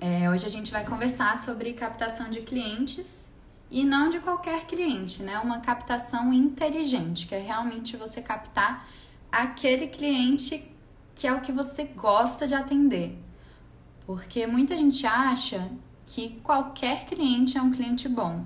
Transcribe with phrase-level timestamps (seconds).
[0.00, 3.28] É, hoje a gente vai conversar sobre captação de clientes
[3.68, 5.38] e não de qualquer cliente, né?
[5.40, 8.88] Uma captação inteligente, que é realmente você captar
[9.30, 10.70] aquele cliente
[11.16, 13.18] que é o que você gosta de atender.
[14.06, 15.68] Porque muita gente acha
[16.06, 18.44] que qualquer cliente é um cliente bom,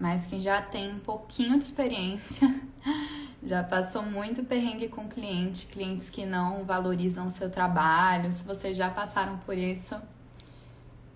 [0.00, 2.60] mas quem já tem um pouquinho de experiência,
[3.40, 8.32] já passou muito perrengue com cliente, clientes que não valorizam o seu trabalho.
[8.32, 9.96] Se vocês já passaram por isso,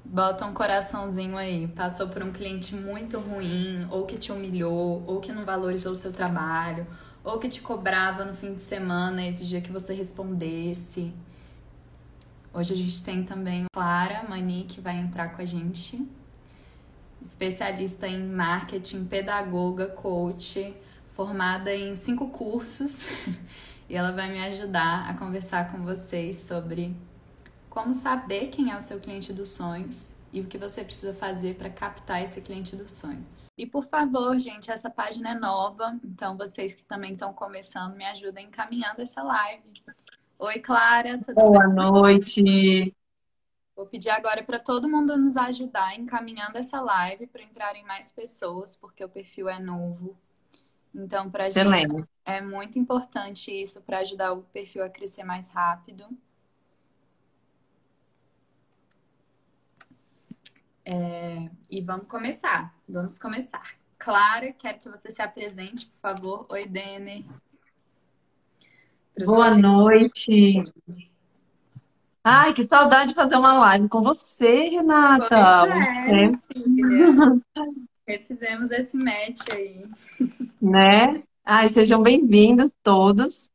[0.05, 1.69] Bota um coraçãozinho aí.
[1.69, 5.95] Passou por um cliente muito ruim, ou que te humilhou, ou que não valorizou o
[5.95, 6.87] seu trabalho,
[7.25, 11.15] ou que te cobrava no fim de semana, exigia que você respondesse.
[12.53, 16.07] Hoje a gente tem também Clara Mani, que vai entrar com a gente.
[17.21, 20.75] Especialista em marketing, pedagoga, coach,
[21.15, 23.09] formada em cinco cursos.
[23.89, 26.95] e ela vai me ajudar a conversar com vocês sobre
[27.73, 31.57] como saber quem é o seu cliente dos sonhos e o que você precisa fazer
[31.57, 33.47] para captar esse cliente dos sonhos.
[33.57, 38.05] E por favor, gente, essa página é nova, então vocês que também estão começando, me
[38.05, 39.73] ajudem encaminhando essa live.
[40.39, 41.75] Oi, Clara, tudo Boa bem?
[41.75, 42.95] noite.
[43.75, 48.77] Vou pedir agora para todo mundo nos ajudar encaminhando essa live para entrarem mais pessoas,
[48.77, 50.15] porque o perfil é novo.
[50.95, 56.07] Então, para gente é muito importante isso para ajudar o perfil a crescer mais rápido.
[60.85, 62.75] É, e vamos começar.
[62.89, 63.77] Vamos começar.
[63.99, 66.47] Clara, quero que você se apresente, por favor.
[66.49, 67.29] Oi, Dene.
[69.25, 70.65] Boa noite.
[72.25, 75.29] Ai, que saudade de fazer uma live com você, Renata.
[75.29, 77.41] Pois é, filha.
[78.07, 79.87] Refizemos esse match aí.
[80.63, 81.25] Né?
[81.45, 83.52] Ai, sejam bem-vindos todos.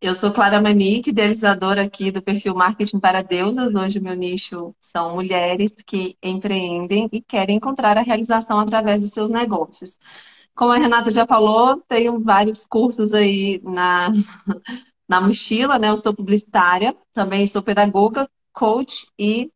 [0.00, 3.74] Eu sou Clara Manique, idealizadora aqui do perfil Marketing para Deusas.
[3.74, 9.28] Hoje meu nicho são mulheres que empreendem e querem encontrar a realização através dos seus
[9.28, 9.98] negócios.
[10.54, 14.10] Como a Renata já falou, tenho vários cursos aí na,
[15.08, 15.90] na mochila, né?
[15.90, 19.52] Eu sou publicitária, também sou pedagoga, coach e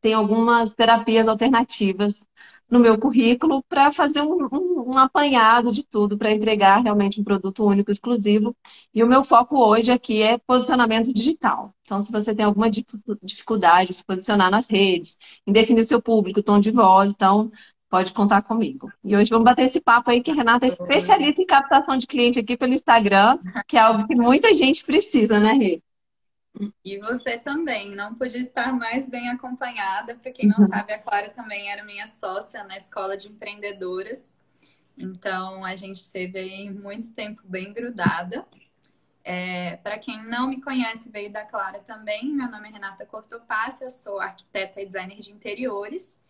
[0.00, 2.26] tenho algumas terapias alternativas
[2.74, 7.24] no meu currículo para fazer um, um, um, apanhado de tudo, para entregar realmente um
[7.24, 8.54] produto único, exclusivo.
[8.92, 11.72] E o meu foco hoje aqui é posicionamento digital.
[11.82, 16.02] Então, se você tem alguma dificuldade de se posicionar nas redes, em definir o seu
[16.02, 17.52] público, tom de voz, então
[17.88, 18.90] pode contar comigo.
[19.04, 22.08] E hoje vamos bater esse papo aí que a Renata é especialista em captação de
[22.08, 25.80] cliente aqui pelo Instagram, que é algo que muita gente precisa, né, Rê?
[26.84, 30.14] E você também, não podia estar mais bem acompanhada.
[30.14, 30.68] Para quem não uhum.
[30.68, 34.38] sabe, a Clara também era minha sócia na escola de empreendedoras.
[34.96, 38.46] Então, a gente esteve aí muito tempo bem grudada.
[39.24, 42.32] É, Para quem não me conhece, veio da Clara também.
[42.32, 46.22] Meu nome é Renata Cortopassi, eu sou arquiteta e designer de interiores.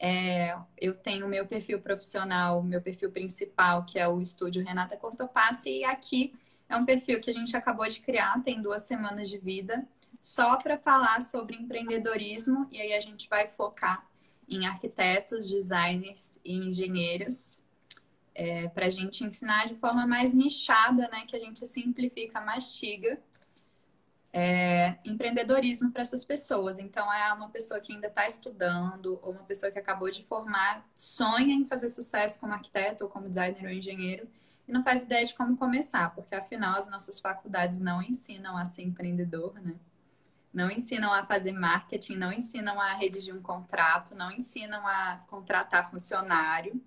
[0.00, 5.70] É, eu tenho meu perfil profissional, meu perfil principal, que é o estúdio Renata Cortopassi,
[5.70, 6.32] e aqui
[6.68, 9.86] é um perfil que a gente acabou de criar, tem duas semanas de vida,
[10.20, 12.68] só para falar sobre empreendedorismo.
[12.70, 14.06] E aí a gente vai focar
[14.48, 17.60] em arquitetos, designers e engenheiros,
[18.34, 21.24] é, para a gente ensinar de forma mais nichada, né?
[21.26, 23.18] Que a gente simplifica, mastiga.
[24.30, 26.78] É, empreendedorismo para essas pessoas.
[26.78, 30.86] Então, é uma pessoa que ainda está estudando, ou uma pessoa que acabou de formar,
[30.94, 34.28] sonha em fazer sucesso como arquiteto, ou como designer ou engenheiro,
[34.68, 38.66] e não faz ideia de como começar, porque afinal as nossas faculdades não ensinam a
[38.66, 39.74] ser empreendedor, né?
[40.52, 45.90] Não ensinam a fazer marketing, não ensinam a redigir um contrato, não ensinam a contratar
[45.90, 46.80] funcionário.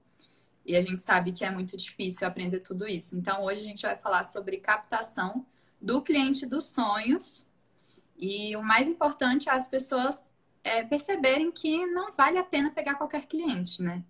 [0.64, 3.18] E a gente sabe que é muito difícil aprender tudo isso.
[3.18, 5.46] Então, hoje a gente vai falar sobre captação
[5.82, 7.48] do cliente dos sonhos.
[8.16, 12.96] E o mais importante é as pessoas é, perceberem que não vale a pena pegar
[12.96, 14.04] qualquer cliente, né?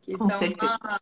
[0.00, 1.00] Que isso é uma,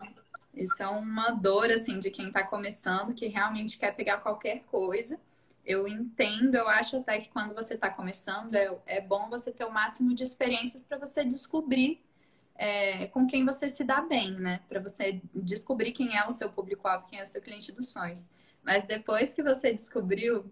[0.56, 5.21] isso é uma dor, assim, de quem está começando, que realmente quer pegar qualquer coisa.
[5.65, 9.65] Eu entendo, eu acho até que quando você está começando, é, é, bom você ter
[9.65, 12.01] o máximo de experiências para você descobrir
[12.54, 14.60] é, com quem você se dá bem, né?
[14.66, 18.27] Para você descobrir quem é o seu público-alvo, quem é o seu cliente dos sonhos.
[18.65, 20.51] Mas depois que você descobriu,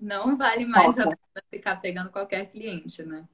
[0.00, 1.18] não vale mais a pena
[1.50, 3.24] ficar pegando qualquer cliente, né?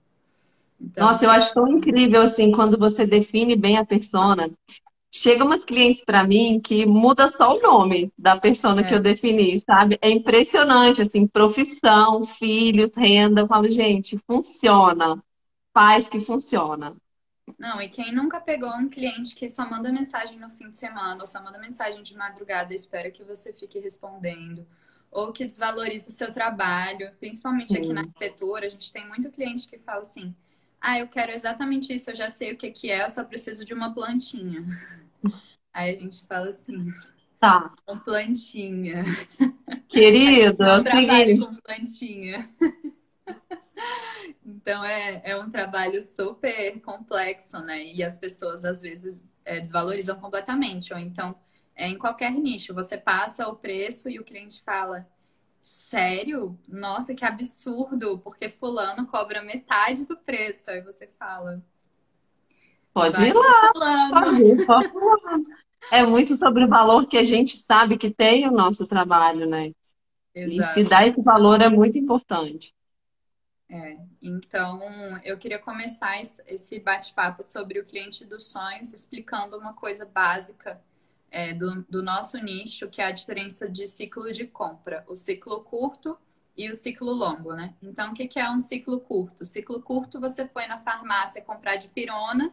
[0.81, 4.49] Então, Nossa, eu acho tão incrível assim quando você define bem a persona.
[5.11, 8.85] Chega umas clientes para mim que muda só o nome da persona é.
[8.85, 9.99] que eu defini, sabe?
[10.03, 13.41] É impressionante, assim, profissão, filhos, renda.
[13.41, 15.23] Eu falo, gente, funciona.
[15.73, 16.95] Faz que funciona.
[17.59, 21.21] Não, e quem nunca pegou um cliente que só manda mensagem no fim de semana,
[21.21, 24.67] ou só manda mensagem de madrugada e espera que você fique respondendo,
[25.11, 29.67] ou que desvaloriza o seu trabalho, principalmente aqui na arquitetura, a gente tem muito cliente
[29.67, 30.35] que fala assim:
[30.81, 33.65] Ah, eu quero exatamente isso, eu já sei o que, que é, eu só preciso
[33.65, 34.65] de uma plantinha.
[35.73, 36.93] Aí a gente fala assim,
[37.39, 37.75] tá.
[37.87, 39.05] Uma plantinha.
[39.89, 42.49] Querido, eu trabalho com plantinha.
[44.45, 47.85] Então é, é um trabalho super complexo, né?
[47.85, 50.93] E as pessoas às vezes é, desvalorizam completamente.
[50.93, 51.37] Ou então,
[51.75, 55.07] é, em qualquer nicho, você passa o preço e o cliente fala:
[55.61, 56.59] Sério?
[56.67, 58.19] Nossa, que absurdo!
[58.19, 60.71] Porque Fulano cobra metade do preço.
[60.71, 61.63] Aí você fala.
[62.93, 63.73] Pode ir lá.
[64.11, 65.39] Pode ir, pode ir lá.
[65.91, 69.73] É muito sobre o valor que a gente sabe que tem o nosso trabalho, né?
[70.35, 70.79] Exato.
[70.79, 72.75] E se dar esse valor é muito importante.
[73.71, 74.81] É, então,
[75.23, 80.81] eu queria começar esse bate-papo sobre o cliente dos sonhos, explicando uma coisa básica
[81.31, 85.61] é, do, do, nosso nicho, que é a diferença de ciclo de compra, o ciclo
[85.63, 86.19] curto
[86.57, 87.75] e o ciclo longo, né?
[87.83, 89.45] Então, o que, que é um ciclo curto?
[89.45, 92.53] Ciclo curto, você foi na farmácia comprar de pirona,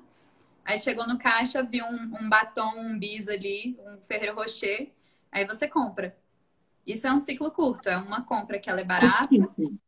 [0.64, 4.92] aí chegou no caixa, viu um, um batom, um bis ali, um Ferreiro Rocher,
[5.32, 6.16] aí você compra.
[6.86, 9.30] Isso é um ciclo curto, é uma compra que ela é barata,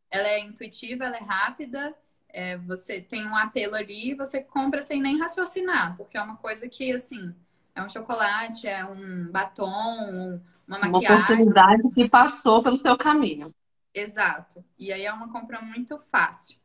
[0.10, 1.96] ela é intuitiva, ela é rápida,
[2.30, 6.38] é, você tem um apelo ali e você compra sem nem raciocinar, porque é uma
[6.38, 7.36] coisa que, assim,
[7.78, 10.90] é um chocolate, é um batom, uma maquiagem.
[10.90, 13.54] Uma oportunidade que passou pelo seu caminho.
[13.94, 14.66] Exato.
[14.80, 16.58] E aí é uma compra muito fácil.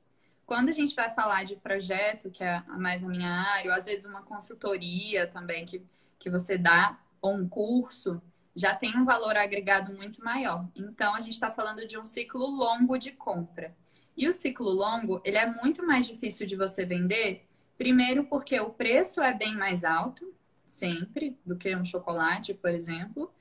[0.46, 3.84] Quando a gente vai falar de projeto, que é mais a minha área, ou às
[3.84, 5.84] vezes uma consultoria também que,
[6.18, 8.20] que você dá, ou um curso,
[8.56, 10.66] já tem um valor agregado muito maior.
[10.74, 13.76] Então, a gente está falando de um ciclo longo de compra.
[14.16, 18.70] E o ciclo longo, ele é muito mais difícil de você vender, primeiro porque o
[18.70, 23.32] preço é bem mais alto, sempre, do que um chocolate, por exemplo.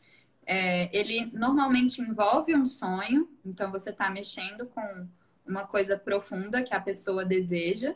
[0.45, 5.07] É, ele normalmente envolve um sonho, então você está mexendo com
[5.45, 7.95] uma coisa profunda que a pessoa deseja.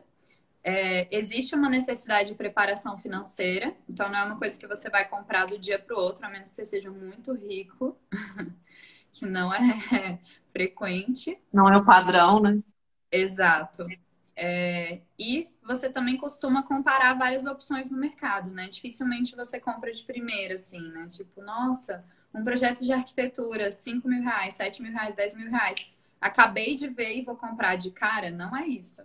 [0.63, 5.07] É, existe uma necessidade de preparação financeira, então não é uma coisa que você vai
[5.07, 7.95] comprar do dia para o outro, a menos que você seja muito rico,
[9.11, 10.19] que não é
[10.51, 11.37] frequente.
[11.53, 12.59] Não é o padrão, né?
[13.11, 13.85] Exato.
[14.35, 18.69] É, e você também costuma comparar várias opções no mercado, né?
[18.69, 21.07] Dificilmente você compra de primeira, assim, né?
[21.09, 25.91] Tipo, nossa, um projeto de arquitetura, 5 mil reais, 7 mil reais, 10 mil reais.
[26.21, 28.29] Acabei de ver e vou comprar de cara.
[28.29, 29.01] Não é isso.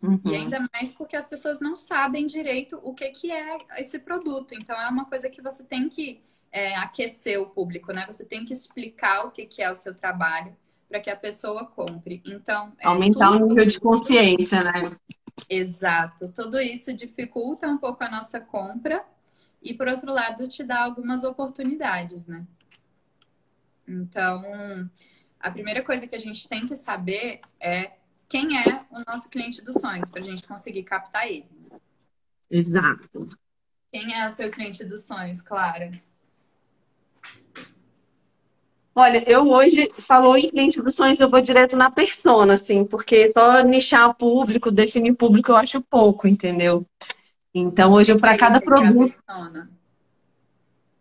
[0.00, 0.20] Uhum.
[0.24, 4.54] E ainda mais porque as pessoas não sabem direito o que, que é esse produto.
[4.54, 6.20] Então, é uma coisa que você tem que
[6.52, 8.06] é, aquecer o público, né?
[8.06, 10.54] Você tem que explicar o que, que é o seu trabalho
[10.88, 12.22] para que a pessoa compre.
[12.24, 14.96] Então, é aumentar o nível de consciência, né?
[15.48, 16.32] Exato.
[16.32, 19.04] Tudo isso dificulta um pouco a nossa compra
[19.62, 22.46] e, por outro lado, te dá algumas oportunidades, né?
[23.86, 24.42] Então,
[25.38, 27.92] a primeira coisa que a gente tem que saber é
[28.28, 31.48] quem é o nosso cliente dos sonhos, para a gente conseguir captar ele.
[32.50, 33.28] Exato.
[33.92, 36.02] Quem é o seu cliente dos sonhos, Clara?
[38.96, 43.60] Olha, eu hoje falou em cliente sonhos, eu vou direto na persona, assim, porque só
[43.62, 46.86] nichar público, definir público, eu acho pouco, entendeu?
[47.52, 49.12] Então, hoje eu para cada produto.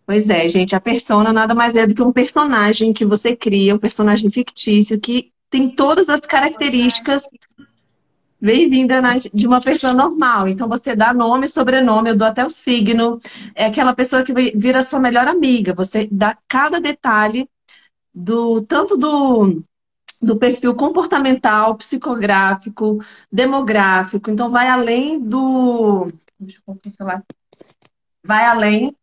[0.06, 3.76] Pois é, gente, a persona nada mais é do que um personagem que você cria,
[3.76, 7.28] um personagem fictício que tem todas as características
[8.42, 9.02] bem-vinda
[9.34, 10.48] de uma pessoa normal.
[10.50, 13.20] Então você dá nome, sobrenome, eu dou até o signo.
[13.56, 15.74] É aquela pessoa que vira sua melhor amiga.
[15.74, 17.48] Você dá cada detalhe
[18.14, 19.64] do tanto do,
[20.22, 23.00] do perfil comportamental, psicográfico,
[23.32, 24.30] demográfico.
[24.32, 26.08] Então vai além do.
[26.40, 27.24] Deixa eu.
[28.26, 28.96] Vai além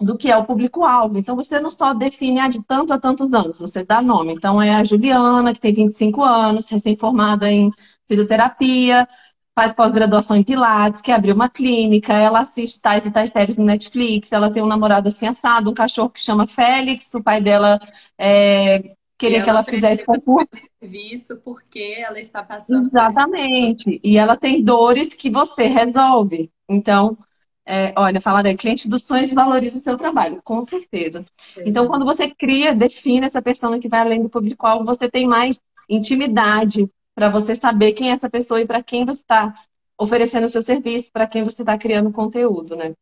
[0.00, 1.18] do que é o público-alvo.
[1.18, 4.34] Então, você não só define a de tanto a tantos anos, você dá nome.
[4.34, 7.70] Então, é a Juliana, que tem 25 anos, recém-formada em
[8.06, 9.08] fisioterapia,
[9.54, 13.64] faz pós-graduação em Pilates, que abriu uma clínica, ela assiste tais e tais séries no
[13.64, 17.78] Netflix, ela tem um namorado assim assado, um cachorro que chama Félix, o pai dela
[18.18, 20.48] é, queria ela que ela fizesse concurso.
[20.80, 22.88] Serviço porque ela está passando.
[22.88, 24.00] Exatamente.
[24.02, 26.50] E ela tem dores que você resolve.
[26.68, 27.16] Então,
[27.66, 31.24] é, olha, falar é cliente dos sonhos valoriza o seu trabalho, com certeza.
[31.64, 35.60] Então, quando você cria, define essa persona que vai além do público-alvo, você tem mais
[35.88, 39.54] intimidade para você saber quem é essa pessoa e para quem você está
[39.96, 42.94] oferecendo o seu serviço, para quem você está criando conteúdo, né?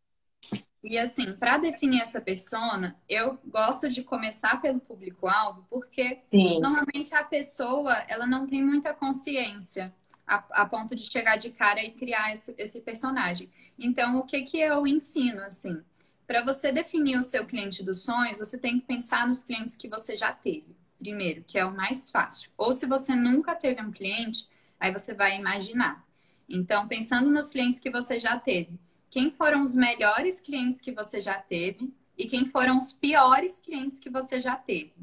[0.83, 6.61] E assim, para definir essa persona, eu gosto de começar pelo público-alvo, porque Sim.
[6.61, 9.95] normalmente a pessoa ela não tem muita consciência
[10.27, 13.49] a, a, ponto de chegar de cara e criar esse, esse personagem.
[13.79, 15.81] Então, o que, que eu ensino, assim?
[16.27, 19.89] Para você definir o seu cliente dos sonhos, você tem que pensar nos clientes que
[19.89, 22.49] você já teve, primeiro, que é o mais fácil.
[22.57, 26.07] Ou se você nunca teve um cliente, aí você vai imaginar.
[26.49, 28.79] Então, pensando nos clientes que você já teve,
[29.11, 33.99] quem foram os melhores clientes que você já teve e quem foram os piores clientes
[33.99, 34.95] que você já teve?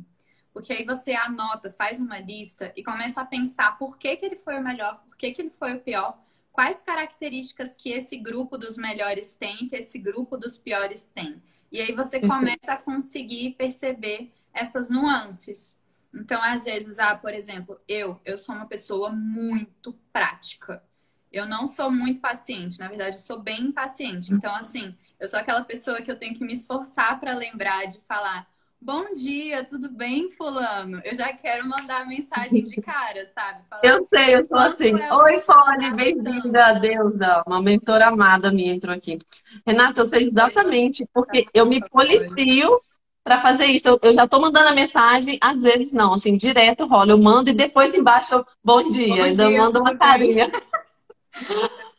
[0.53, 4.37] Porque aí você anota, faz uma lista e começa a pensar por que, que ele
[4.37, 6.17] foi o melhor, por que, que ele foi o pior,
[6.51, 11.41] quais características que esse grupo dos melhores tem, que esse grupo dos piores tem.
[11.71, 15.78] E aí você começa a conseguir perceber essas nuances.
[16.13, 20.83] Então, às vezes, ah, por exemplo, eu, eu sou uma pessoa muito prática.
[21.31, 24.33] Eu não sou muito paciente, na verdade, eu sou bem impaciente.
[24.33, 27.99] Então, assim, eu sou aquela pessoa que eu tenho que me esforçar para lembrar de
[28.07, 28.47] falar:
[28.81, 31.01] Bom dia, tudo bem, Fulano?
[31.03, 33.61] Eu já quero mandar mensagem de cara, sabe?
[33.69, 34.99] Falar, eu sei, eu sou assim.
[34.99, 37.43] É Oi, Fone, bem-vinda, Deusa.
[37.45, 39.19] Uma mentora amada minha entrou aqui.
[39.67, 42.81] Renata, eu sei exatamente, porque eu me policio
[43.29, 43.87] para fazer isso.
[43.87, 47.11] Eu, eu já estou mandando a mensagem, às vezes não, assim, direto rola.
[47.11, 50.51] Eu mando e depois embaixo eu, bom dia, bom ainda dia, mando uma carinha.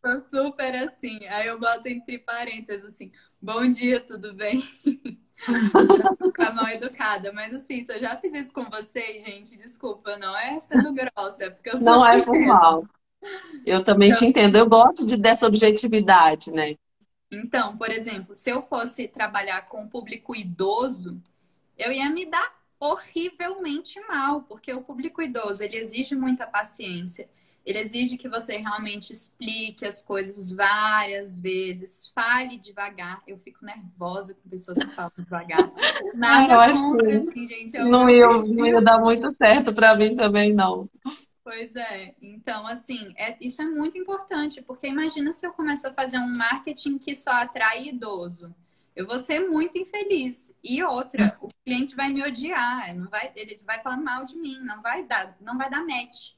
[0.02, 1.20] Eu sou super assim.
[1.28, 4.62] Aí eu boto entre parênteses assim, bom dia, tudo bem?
[6.22, 7.32] ficar mal educada.
[7.32, 11.44] Mas assim, se eu já fiz isso com vocês, gente, desculpa, não é sendo grossa,
[11.44, 12.82] é porque eu sou Não é por mal.
[13.64, 14.56] Eu também então, te entendo.
[14.56, 16.76] Eu gosto de, dessa objetividade, né?
[17.30, 21.20] Então, por exemplo, se eu fosse trabalhar com o público idoso,
[21.78, 27.28] eu ia me dar horrivelmente mal, porque o público idoso, ele exige muita paciência.
[27.64, 33.22] Ele exige que você realmente explique as coisas várias vezes, fale devagar.
[33.26, 35.70] Eu fico nervosa com pessoas que falam devagar.
[36.14, 37.76] Nada ah, contra, assim, gente.
[37.76, 40.88] É não, ia, não ia dar muito certo para mim também, não.
[41.50, 42.14] Pois é.
[42.22, 46.28] Então, assim, é, isso é muito importante, porque imagina se eu começo a fazer um
[46.28, 48.54] marketing que só atrai idoso.
[48.94, 50.56] Eu vou ser muito infeliz.
[50.62, 54.60] E outra, o cliente vai me odiar, não vai, ele vai falar mal de mim,
[54.60, 56.34] não vai dar, não vai dar match.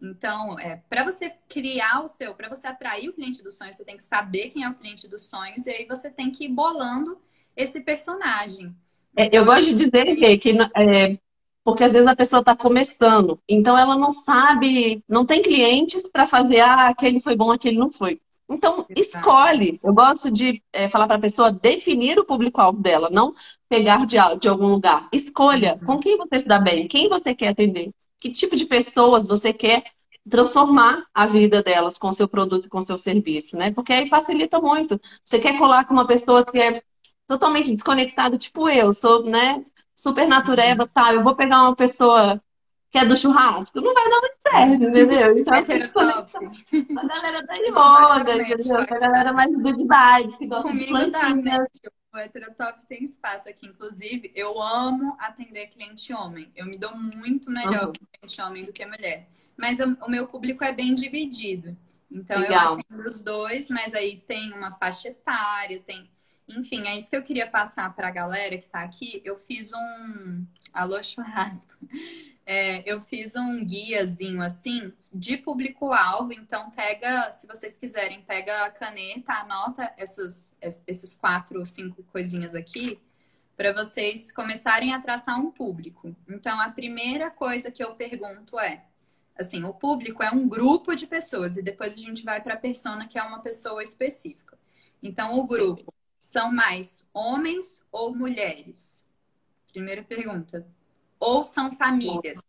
[0.00, 3.84] Então, é, para você criar o seu, para você atrair o cliente dos sonhos, você
[3.84, 6.48] tem que saber quem é o cliente dos sonhos e aí você tem que ir
[6.48, 7.20] bolando
[7.54, 8.74] esse personagem.
[9.14, 11.18] É, eu gosto de dizer que, que é,
[11.66, 16.26] porque às vezes a pessoa está começando, então ela não sabe, não tem clientes para
[16.26, 18.20] fazer, ah, aquele foi bom, aquele não foi.
[18.48, 19.80] Então, escolhe.
[19.82, 23.34] Eu gosto de é, falar para a pessoa definir o público-alvo dela, não
[23.68, 25.08] pegar de, de algum lugar.
[25.12, 25.86] Escolha uhum.
[25.86, 29.52] com quem você se dá bem, quem você quer atender que tipo de pessoas você
[29.52, 29.84] quer
[30.28, 33.72] transformar a vida delas com seu produto e com seu serviço, né?
[33.72, 35.00] Porque aí facilita muito.
[35.24, 36.82] Você quer colar com uma pessoa que é
[37.26, 39.64] totalmente desconectada, tipo eu, sou, né,
[39.96, 41.12] super natureba, tá?
[41.12, 42.40] Eu vou pegar uma pessoa
[42.90, 45.38] que é do churrasco, não vai dar muito certo, entendeu?
[45.38, 48.76] Então, a galera tá de moda, entendeu?
[48.76, 51.68] A galera mais good vibes, que gosta Comigo de plantinhas.
[52.14, 53.66] O Heterotop tem espaço aqui.
[53.66, 56.50] Inclusive, eu amo atender cliente homem.
[56.56, 57.92] Eu me dou muito melhor uhum.
[57.92, 59.28] com cliente homem do que mulher.
[59.54, 61.76] Mas eu, o meu público é bem dividido.
[62.10, 62.74] Então, Legal.
[62.74, 66.10] eu atendo os dois, mas aí tem uma faixa etária, tem...
[66.48, 69.20] Enfim, é isso que eu queria passar para a galera que está aqui.
[69.24, 70.46] Eu fiz um...
[70.72, 71.74] Alô, churrasco
[72.46, 76.32] é, eu fiz um guiazinho assim de público-alvo.
[76.32, 80.52] Então, pega, se vocês quiserem, pega a caneta, anota essas,
[80.86, 83.00] esses quatro, cinco coisinhas aqui
[83.56, 86.14] para vocês começarem a traçar um público.
[86.28, 88.84] Então, a primeira coisa que eu pergunto é,
[89.36, 92.58] assim, o público é um grupo de pessoas e depois a gente vai para a
[92.58, 94.56] persona que é uma pessoa específica.
[95.02, 99.06] Então, o grupo são mais homens ou mulheres?
[99.72, 100.66] Primeira pergunta.
[101.18, 102.42] Ou são famílias.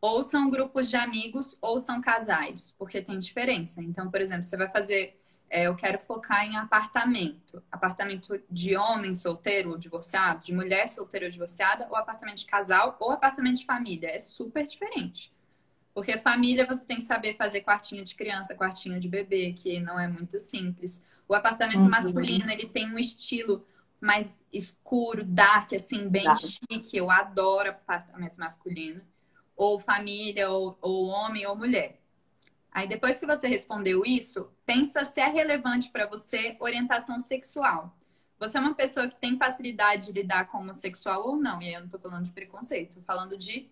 [0.00, 3.82] Ou são grupos de amigos, ou são casais, porque tem diferença.
[3.82, 5.20] Então, por exemplo, você vai fazer.
[5.50, 7.62] É, eu quero focar em apartamento.
[7.72, 12.96] Apartamento de homem solteiro ou divorciado, de mulher solteira ou divorciada, ou apartamento de casal,
[13.00, 14.08] ou apartamento de família.
[14.10, 15.32] É super diferente.
[15.94, 19.98] Porque família você tem que saber fazer quartinho de criança, quartinho de bebê, que não
[19.98, 21.02] é muito simples.
[21.28, 21.90] O apartamento uhum.
[21.90, 23.64] masculino, ele tem um estilo
[24.00, 26.38] mais escuro, dark, assim, bem dark.
[26.38, 26.96] chique.
[26.96, 29.02] Eu adoro apartamento masculino.
[29.54, 32.00] Ou família, ou, ou homem ou mulher.
[32.70, 37.94] Aí depois que você respondeu isso, pensa se é relevante para você orientação sexual.
[38.38, 41.60] Você é uma pessoa que tem facilidade de lidar com homossexual ou não?
[41.60, 43.68] E aí eu não estou falando de preconceito, estou falando de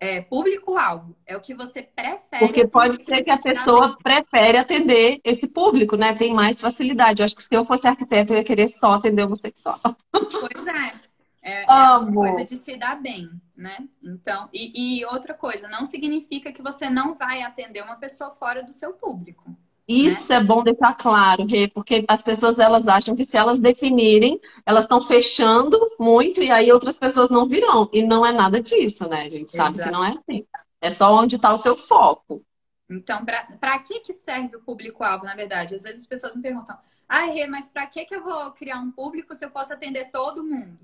[0.00, 1.16] é, público-alvo.
[1.26, 2.46] É o que você prefere.
[2.46, 6.14] Porque pode ser que a pessoa prefere atender esse público, né?
[6.14, 7.20] Tem mais facilidade.
[7.20, 9.80] Eu acho que se eu fosse arquiteto, eu ia querer só atender homossexual.
[10.12, 11.08] Pois é.
[11.40, 13.78] É, é uma coisa de se dar bem, né?
[14.02, 18.62] Então, e, e outra coisa, não significa que você não vai atender uma pessoa fora
[18.62, 19.56] do seu público.
[19.88, 20.36] Isso né?
[20.36, 25.00] é bom deixar claro, porque as pessoas elas acham que se elas definirem, elas estão
[25.00, 27.88] fechando muito e aí outras pessoas não virão.
[27.90, 29.22] E não é nada disso, né?
[29.22, 29.88] A gente sabe Exato.
[29.88, 30.46] que não é assim.
[30.78, 32.44] É só onde está o seu foco.
[32.90, 35.74] Então, para que, que serve o público-alvo, na verdade?
[35.74, 36.76] Às vezes as pessoas me perguntam,
[37.08, 40.10] ah, Rê, mas para que, que eu vou criar um público se eu posso atender
[40.10, 40.78] todo mundo?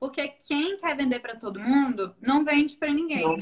[0.00, 3.38] Porque quem quer vender para todo mundo não vende para ninguém.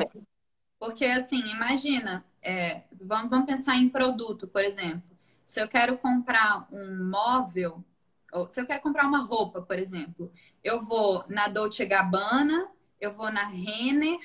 [0.78, 5.02] Porque, assim, imagina, é, vamos, vamos pensar em produto, por exemplo.
[5.44, 7.84] Se eu quero comprar um móvel,
[8.32, 12.68] ou se eu quero comprar uma roupa, por exemplo, eu vou na Dolce Gabbana,
[13.00, 14.20] eu vou na Renner,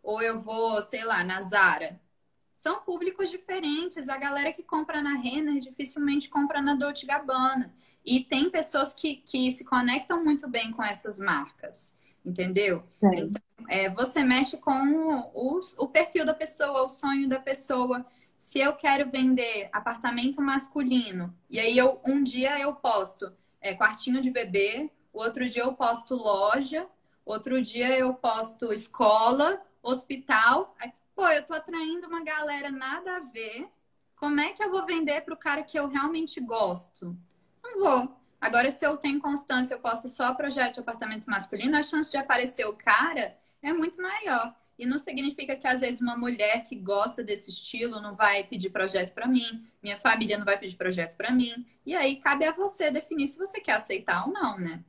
[0.00, 2.00] ou eu vou, sei lá, na Zara.
[2.52, 4.08] São públicos diferentes.
[4.08, 7.74] A galera que compra na Renner dificilmente compra na Dolce Gabbana.
[8.04, 11.92] E tem pessoas que, que se conectam muito bem com essas marcas,
[12.24, 12.82] entendeu?
[13.02, 13.20] É.
[13.20, 18.04] Então, é, você mexe com o, o perfil da pessoa, o sonho da pessoa.
[18.36, 24.20] Se eu quero vender apartamento masculino, e aí eu um dia eu posto é, quartinho
[24.20, 26.86] de bebê, outro dia eu posto loja,
[27.24, 30.76] outro dia eu posto escola, hospital.
[31.14, 33.68] Pô, eu tô atraindo uma galera nada a ver.
[34.16, 37.16] Como é que eu vou vender para o cara que eu realmente gosto?
[37.62, 38.23] Não vou.
[38.44, 42.18] Agora, se eu tenho constância, eu posto só projeto de apartamento masculino, a chance de
[42.18, 44.54] aparecer o cara é muito maior.
[44.78, 48.68] E não significa que às vezes uma mulher que gosta desse estilo não vai pedir
[48.68, 51.64] projeto para mim, minha família não vai pedir projeto para mim.
[51.86, 54.84] E aí cabe a você definir se você quer aceitar ou não, né?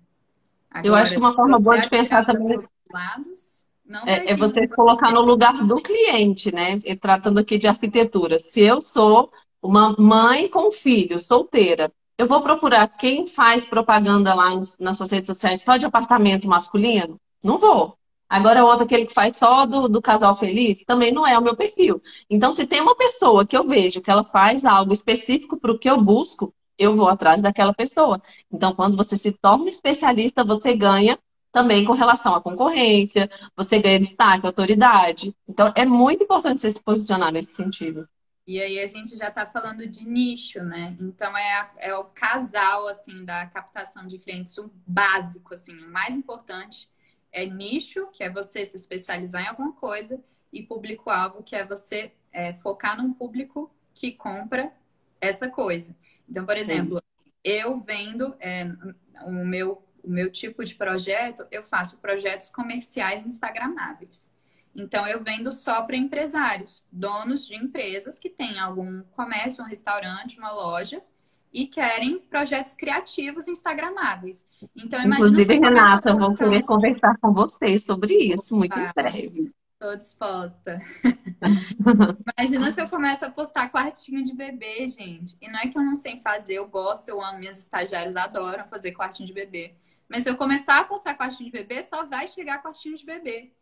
[0.70, 2.58] Agora, Eu acho que uma forma boa de pensar também
[2.92, 3.64] lados,
[4.06, 6.82] é, é, você colocar no lugar do cliente, né?
[6.84, 8.38] E tratando aqui de arquitetura.
[8.38, 9.32] Se eu sou
[9.62, 15.28] uma mãe com filho, solteira, eu vou procurar quem faz propaganda lá nas suas redes
[15.28, 17.20] sociais só de apartamento masculino?
[17.44, 17.98] Não vou.
[18.28, 21.56] Agora, outro, aquele que faz só do, do casal feliz, também não é o meu
[21.56, 22.02] perfil.
[22.30, 25.78] Então, se tem uma pessoa que eu vejo que ela faz algo específico para o
[25.78, 28.22] que eu busco, eu vou atrás daquela pessoa.
[28.52, 31.20] Então, quando você se torna especialista, você ganha
[31.52, 35.34] também com relação à concorrência, você ganha destaque, autoridade.
[35.48, 38.08] Então, é muito importante você se posicionar nesse sentido.
[38.48, 40.96] E aí a gente já está falando de nicho, né?
[41.00, 45.90] Então é, a, é o casal assim da captação de clientes, o básico assim, o
[45.90, 46.90] mais importante
[47.32, 52.14] é nicho, que é você se especializar em alguma coisa, e público-alvo, que é você
[52.32, 54.72] é, focar num público que compra
[55.20, 55.96] essa coisa.
[56.30, 57.22] Então, por exemplo, Sim.
[57.44, 58.66] eu vendo é,
[59.26, 64.32] o, meu, o meu tipo de projeto, eu faço projetos comerciais instagramáveis.
[64.76, 70.38] Então, eu vendo só para empresários, donos de empresas que têm algum comércio, um restaurante,
[70.38, 71.02] uma loja,
[71.54, 74.46] e querem projetos criativos instagramáveis.
[74.76, 79.54] Então, Inclusive, Renata, eu vou querer conversar com vocês sobre isso muito ah, em breve.
[79.72, 80.82] Estou disposta.
[82.38, 85.38] imagina se eu começo a postar quartinho de bebê, gente.
[85.42, 88.68] E não é que eu não sei fazer, eu gosto, eu amo, minhas estagiárias adoram
[88.68, 89.76] fazer quartinho de bebê.
[90.10, 93.54] Mas se eu começar a postar quartinho de bebê, só vai chegar quartinho de bebê.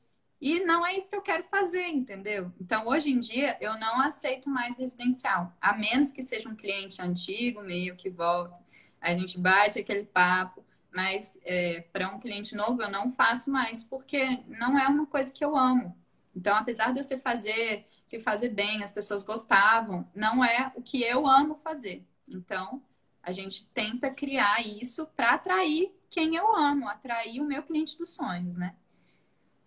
[0.44, 2.52] E não é isso que eu quero fazer, entendeu?
[2.60, 7.02] Então, hoje em dia, eu não aceito mais residencial, a menos que seja um cliente
[7.02, 8.60] antigo, meio que volta.
[9.00, 13.86] A gente bate aquele papo, mas é, para um cliente novo eu não faço mais,
[13.86, 15.98] porque não é uma coisa que eu amo.
[16.36, 20.82] Então, apesar de eu se fazer, se fazer bem, as pessoas gostavam, não é o
[20.82, 22.06] que eu amo fazer.
[22.28, 22.84] Então,
[23.22, 28.10] a gente tenta criar isso para atrair quem eu amo, atrair o meu cliente dos
[28.10, 28.76] sonhos, né?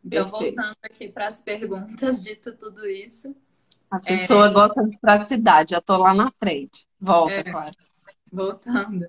[0.06, 0.54] Então, Perfeito.
[0.54, 3.34] voltando aqui para as perguntas, dito tudo isso.
[3.90, 4.52] A pessoa é...
[4.52, 6.86] gosta de praticidade, já estou lá na frente.
[7.00, 7.42] Volta, é...
[7.42, 7.74] claro.
[8.32, 9.06] Voltando.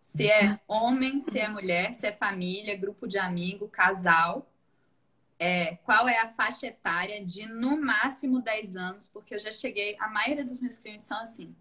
[0.00, 4.46] Se é homem, se é mulher, se é família, grupo de amigo, casal.
[5.38, 9.08] É, qual é a faixa etária de no máximo 10 anos?
[9.08, 11.54] Porque eu já cheguei, a maioria dos meus clientes são assim.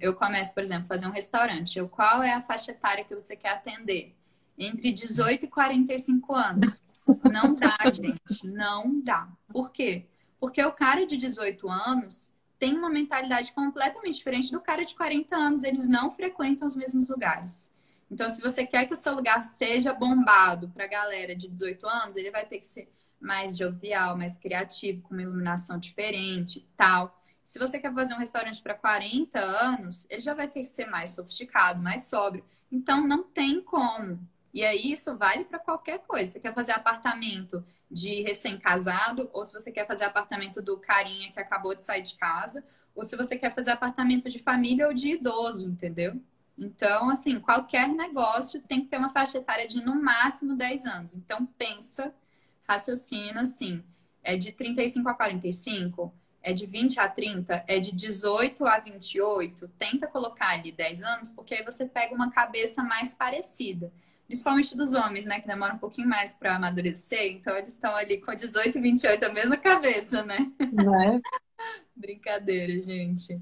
[0.00, 1.78] Eu começo, por exemplo, a fazer um restaurante.
[1.78, 4.14] Eu, qual é a faixa etária que você quer atender?
[4.56, 6.82] Entre 18 e 45 anos.
[7.30, 8.46] Não dá, gente.
[8.46, 9.28] Não dá.
[9.48, 10.06] Por quê?
[10.38, 15.36] Porque o cara de 18 anos tem uma mentalidade completamente diferente do cara de 40
[15.36, 15.64] anos.
[15.64, 17.72] Eles não frequentam os mesmos lugares.
[18.10, 21.86] Então, se você quer que o seu lugar seja bombado para a galera de 18
[21.86, 22.88] anos, ele vai ter que ser
[23.20, 27.18] mais jovial, mais criativo, com uma iluminação diferente tal.
[27.42, 30.86] Se você quer fazer um restaurante para 40 anos, ele já vai ter que ser
[30.86, 32.44] mais sofisticado, mais sóbrio.
[32.70, 34.18] Então, não tem como.
[34.54, 36.30] E aí isso vale para qualquer coisa.
[36.30, 41.40] Você quer fazer apartamento de recém-casado, ou se você quer fazer apartamento do carinha que
[41.40, 42.64] acabou de sair de casa,
[42.94, 46.20] ou se você quer fazer apartamento de família ou de idoso, entendeu?
[46.56, 51.16] Então, assim, qualquer negócio tem que ter uma faixa etária de no máximo 10 anos.
[51.16, 52.14] Então, pensa,
[52.62, 53.82] raciocina assim,
[54.22, 59.66] é de 35 a 45, é de 20 a 30, é de 18 a 28,
[59.76, 63.92] tenta colocar ali 10 anos, porque aí você pega uma cabeça mais parecida.
[64.26, 68.20] Principalmente dos homens, né, que demoram um pouquinho mais para amadurecer, então eles estão ali
[68.20, 70.50] com 18 e 28 a mesma cabeça, né?
[70.72, 71.20] Não é?
[71.94, 73.40] Brincadeira, gente.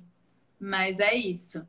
[0.59, 1.67] Mas é isso.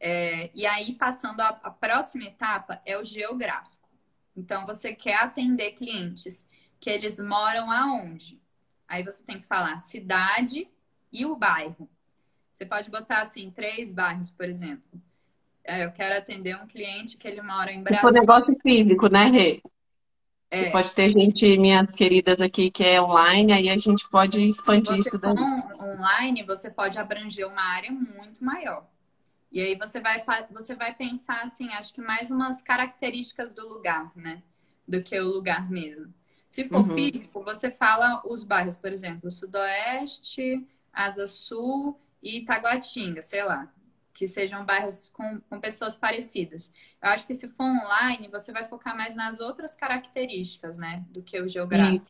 [0.00, 3.88] É, e aí, passando a, a próxima etapa, é o geográfico.
[4.36, 6.48] Então, você quer atender clientes
[6.80, 8.40] que eles moram aonde?
[8.88, 10.68] Aí você tem que falar cidade
[11.12, 11.88] e o bairro.
[12.52, 15.00] Você pode botar assim, três bairros, por exemplo.
[15.64, 18.10] É, eu quero atender um cliente que ele mora em Brasília.
[18.10, 19.62] Tipo negócio físico, né, Rê?
[20.50, 20.70] É.
[20.70, 25.16] Pode ter gente, minhas queridas aqui, que é online, aí a gente pode expandir isso
[25.18, 25.32] daí.
[25.32, 28.86] online, você pode abranger uma área muito maior.
[29.50, 34.12] E aí você vai, você vai pensar assim, acho que mais umas características do lugar,
[34.14, 34.42] né?
[34.86, 36.12] Do que o lugar mesmo.
[36.48, 36.94] Se for uhum.
[36.94, 43.72] físico, você fala os bairros, por exemplo, Sudoeste, Asa Sul e Itaguatinga, sei lá
[44.12, 46.72] que sejam bairros com, com pessoas parecidas.
[47.02, 51.22] Eu acho que se for online, você vai focar mais nas outras características, né, do
[51.22, 52.06] que o geográfico.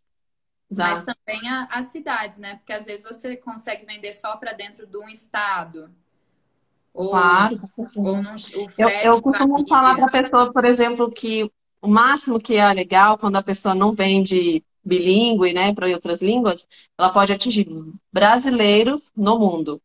[0.71, 2.57] Mas também a, as cidades, né?
[2.57, 5.95] Porque às vezes você consegue vender só para dentro de um estado.
[6.95, 7.61] Ou, claro.
[7.95, 8.35] Ou no,
[8.79, 13.19] eu, eu costumo falar para a pessoa, por exemplo, que o máximo que é legal
[13.19, 16.67] quando a pessoa não vende bilíngue, né, para outras línguas,
[16.99, 17.69] ela pode atingir
[18.13, 19.81] brasileiros no mundo.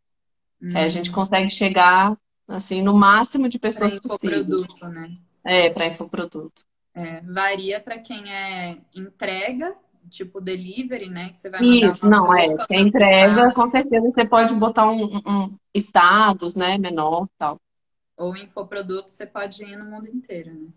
[0.61, 0.75] Hum.
[0.75, 2.17] a gente consegue chegar
[2.47, 5.17] assim no máximo de pessoas pra infoproduto, né?
[5.43, 6.61] É, para infoproduto.
[6.93, 9.75] É, varia para quem é entrega,
[10.09, 11.29] tipo delivery, né?
[11.29, 12.47] Que você vai mandar Isso, não, é.
[12.63, 17.59] Se é entrega, com certeza você pode botar um, um status, né, menor tal.
[18.17, 20.67] Ou infoproduto, você pode ir no mundo inteiro, né?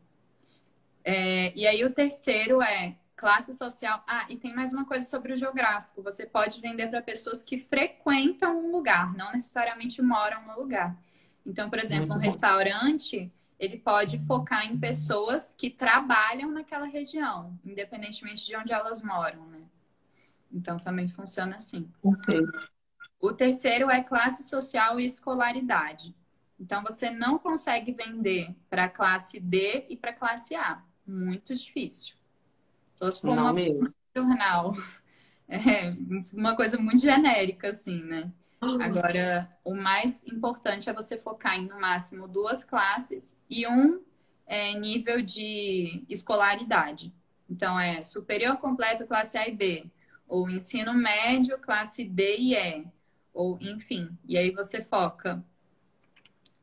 [1.03, 4.03] É, e aí o terceiro é Classe social.
[4.07, 6.03] Ah, e tem mais uma coisa sobre o geográfico.
[6.03, 10.97] Você pode vender para pessoas que frequentam um lugar, não necessariamente moram no lugar.
[11.45, 18.47] Então, por exemplo, um restaurante, ele pode focar em pessoas que trabalham naquela região, independentemente
[18.47, 19.61] de onde elas moram, né?
[20.51, 21.93] Então, também funciona assim.
[22.03, 22.41] Okay.
[23.21, 26.17] O terceiro é classe social e escolaridade.
[26.59, 30.83] Então, você não consegue vender para classe D e para classe A.
[31.07, 32.19] Muito difícil.
[33.01, 33.55] Só se for uma
[34.15, 34.75] jornal.
[35.53, 35.93] É
[36.33, 38.31] uma coisa muito genérica, assim, né?
[38.61, 44.01] Agora, o mais importante é você focar em, no máximo, duas classes e um
[44.47, 47.13] é, nível de escolaridade.
[47.51, 49.87] Então, é superior completo, classe A e B.
[50.29, 52.85] Ou ensino médio, classe D e E.
[53.35, 54.17] Ou, enfim.
[54.29, 55.45] E aí você foca.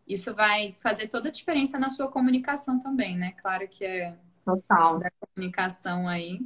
[0.07, 3.33] Isso vai fazer toda a diferença na sua comunicação também, né?
[3.33, 4.99] Claro que é Total.
[4.99, 6.39] Da comunicação aí.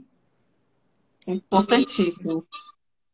[1.27, 2.47] Importantíssimo.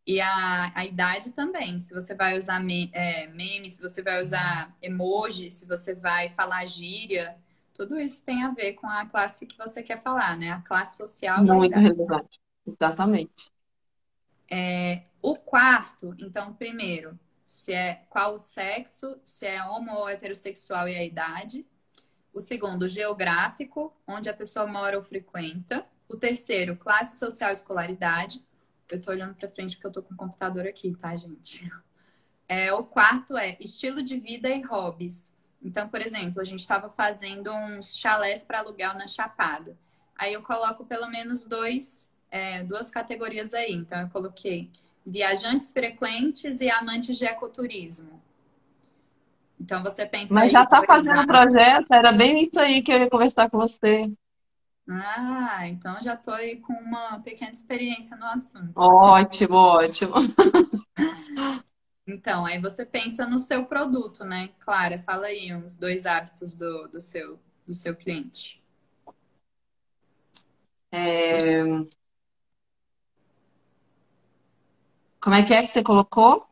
[0.06, 1.78] E, e a, a idade também.
[1.78, 6.30] Se você vai usar me, é, meme, se você vai usar emoji, se você vai
[6.30, 7.38] falar gíria,
[7.74, 10.52] tudo isso tem a ver com a classe que você quer falar, né?
[10.52, 11.44] A classe social.
[11.44, 12.40] Muito relevante.
[12.66, 13.52] Exatamente.
[14.50, 20.88] É, o quarto, então, primeiro, se é qual o sexo, se é homo ou heterossexual
[20.88, 21.66] e a idade.
[22.38, 25.84] O segundo, geográfico, onde a pessoa mora ou frequenta.
[26.08, 28.46] O terceiro, classe social e escolaridade.
[28.92, 31.68] Eu tô olhando para frente porque eu tô com o computador aqui, tá, gente?
[32.50, 35.34] É, o quarto é estilo de vida e hobbies.
[35.62, 39.78] Então, por exemplo, a gente estava fazendo uns chalés para aluguel na Chapada.
[40.16, 43.74] Aí eu coloco pelo menos dois, é, duas categorias aí.
[43.74, 44.72] Então, eu coloquei
[45.06, 48.22] viajantes frequentes e amantes de ecoturismo.
[49.60, 50.34] Então você pensa.
[50.34, 53.58] Mas já está fazendo o projeto, era bem isso aí que eu ia conversar com
[53.58, 54.12] você.
[54.90, 58.72] Ah, então já estou aí com uma pequena experiência no assunto.
[58.76, 60.14] Ótimo, ótimo.
[62.10, 64.52] Então, aí você pensa no seu produto, né?
[64.60, 68.64] Clara, fala aí uns dois hábitos do, do, seu, do seu cliente.
[70.90, 71.64] É...
[75.20, 76.47] Como é que é que você colocou?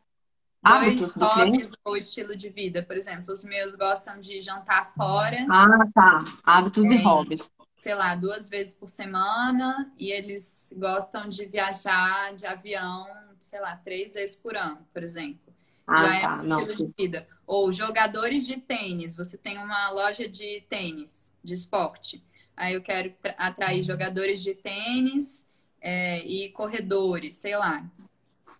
[0.66, 2.82] Hábitos dois hobbies ou estilo de vida.
[2.82, 5.46] Por exemplo, os meus gostam de jantar fora.
[5.50, 6.24] Ah, tá.
[6.44, 7.50] Hábitos é, e hobbies.
[7.74, 9.92] Sei lá, duas vezes por semana.
[9.98, 13.06] E eles gostam de viajar de avião,
[13.38, 15.54] sei lá, três vezes por ano, por exemplo.
[15.86, 16.28] Ah, Já é tá.
[16.28, 16.74] é um estilo Não.
[16.74, 17.28] de vida.
[17.46, 19.14] Ou jogadores de tênis.
[19.14, 22.24] Você tem uma loja de tênis, de esporte.
[22.56, 25.46] Aí eu quero atrair jogadores de tênis
[25.80, 27.84] é, e corredores, sei lá.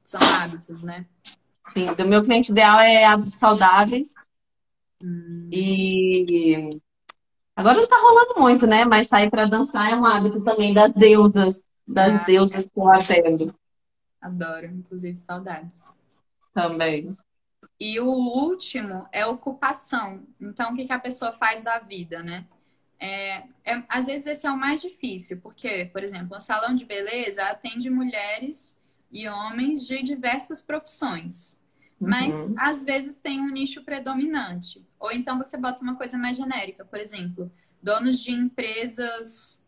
[0.05, 1.07] São hábitos, né?
[1.72, 4.14] Sim, do meu cliente ideal é hábitos saudáveis.
[5.02, 5.48] Hum.
[5.52, 6.81] E
[7.55, 8.85] agora não tá rolando muito, né?
[8.85, 12.88] Mas sair para dançar é um hábito também das deusas, das ah, deusas que eu
[12.88, 13.55] atendo.
[14.20, 15.92] Adoro, inclusive saudades.
[16.55, 17.16] Também.
[17.79, 20.22] E o último é ocupação.
[20.40, 22.46] Então, o que, que a pessoa faz da vida, né?
[22.98, 26.85] é, é, às vezes esse é o mais difícil, porque, por exemplo, um salão de
[26.85, 28.79] beleza atende mulheres
[29.11, 31.57] e homens de diversas profissões.
[31.99, 32.55] Mas uhum.
[32.59, 34.85] às vezes tem um nicho predominante.
[35.01, 37.51] Ou então você bota uma coisa mais genérica, por exemplo,
[37.83, 39.62] donos de empresas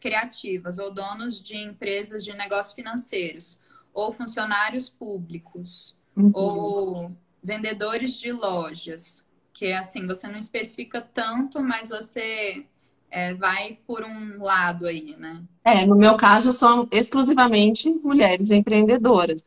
[0.00, 3.58] criativas, ou donos de empresas de negócios financeiros,
[3.92, 6.30] ou funcionários públicos, uhum.
[6.34, 9.26] ou vendedores de lojas.
[9.52, 12.64] Que é assim, você não especifica tanto, mas você
[13.10, 15.42] é, vai por um lado aí, né?
[15.64, 19.44] É, no meu caso são exclusivamente mulheres empreendedoras.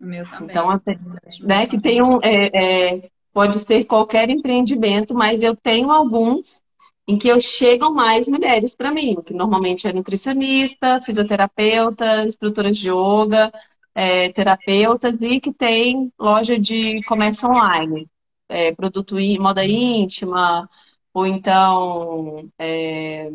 [0.00, 0.48] O meu também.
[0.50, 0.98] Então, até,
[1.40, 2.50] né, que tem um, é,
[2.94, 6.62] é, pode ser qualquer empreendimento, mas eu tenho alguns
[7.08, 12.90] em que eu chegam mais mulheres para mim, que normalmente é nutricionista, fisioterapeuta, instrutoras de
[12.90, 13.52] yoga,
[13.94, 18.08] é, terapeutas e que tem loja de comércio online,
[18.48, 20.68] é, produto moda íntima,
[21.16, 23.30] ou então é,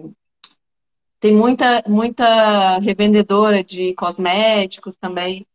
[1.20, 5.48] tem muita, muita revendedora de cosméticos também.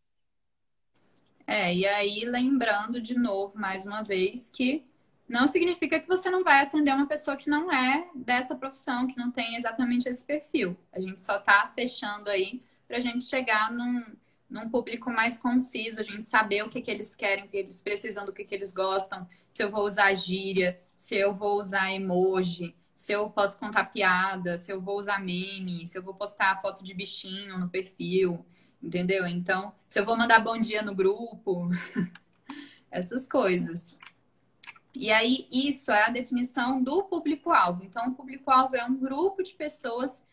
[1.46, 4.84] É, e aí lembrando de novo, mais uma vez, que
[5.28, 9.16] não significa que você não vai atender uma pessoa que não é dessa profissão, que
[9.16, 10.76] não tem exatamente esse perfil.
[10.92, 14.02] A gente só está fechando aí para a gente chegar num,
[14.50, 17.80] num público mais conciso, a gente saber o que, que eles querem, o que eles
[17.82, 21.92] precisam, do que, que eles gostam, se eu vou usar gíria, se eu vou usar
[21.92, 26.60] emoji, se eu posso contar piada, se eu vou usar meme, se eu vou postar
[26.60, 28.44] foto de bichinho no perfil,
[28.82, 29.26] entendeu?
[29.26, 31.68] Então, se eu vou mandar bom dia no grupo,
[32.90, 33.96] essas coisas.
[34.94, 37.84] E aí, isso é a definição do público-alvo.
[37.84, 40.24] Então, o público-alvo é um grupo de pessoas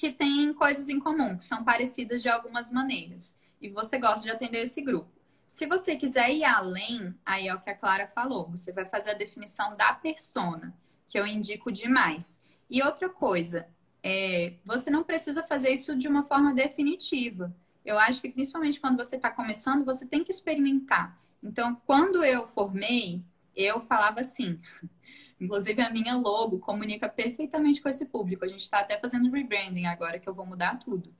[0.00, 3.36] que têm coisas em comum, que são parecidas de algumas maneiras.
[3.60, 5.19] E você gosta de atender esse grupo.
[5.50, 9.10] Se você quiser ir além, aí é o que a Clara falou, você vai fazer
[9.10, 10.72] a definição da persona,
[11.08, 12.40] que eu indico demais.
[12.70, 13.68] E outra coisa,
[14.00, 17.52] é, você não precisa fazer isso de uma forma definitiva.
[17.84, 21.20] Eu acho que principalmente quando você está começando, você tem que experimentar.
[21.42, 23.20] Então, quando eu formei,
[23.54, 24.60] eu falava assim.
[25.40, 28.44] Inclusive, a minha logo comunica perfeitamente com esse público.
[28.44, 31.12] A gente está até fazendo rebranding agora, que eu vou mudar tudo.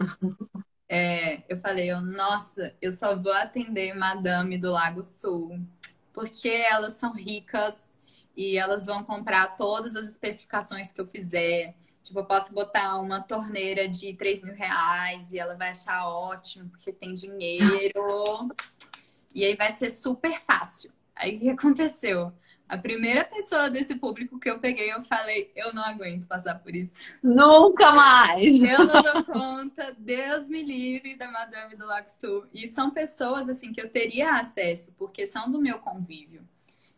[0.88, 5.60] É, eu falei, eu, nossa, eu só vou atender Madame do Lago Sul,
[6.12, 7.96] porque elas são ricas
[8.36, 11.74] e elas vão comprar todas as especificações que eu fizer.
[12.02, 16.68] Tipo, eu posso botar uma torneira de 3 mil reais e ela vai achar ótimo,
[16.70, 18.48] porque tem dinheiro.
[19.34, 20.92] E aí vai ser super fácil.
[21.16, 22.32] Aí o que aconteceu?
[22.68, 26.74] A primeira pessoa desse público que eu peguei, eu falei, eu não aguento passar por
[26.74, 27.16] isso.
[27.22, 28.60] Nunca mais!
[28.60, 32.44] Eu não dou conta, Deus me livre da Madame do Lago Sul.
[32.52, 36.42] E são pessoas, assim, que eu teria acesso, porque são do meu convívio.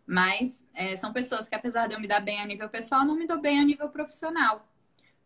[0.06, 3.14] Mas é, são pessoas que, apesar de eu me dar bem a nível pessoal, não
[3.14, 4.66] me dou bem a nível profissional.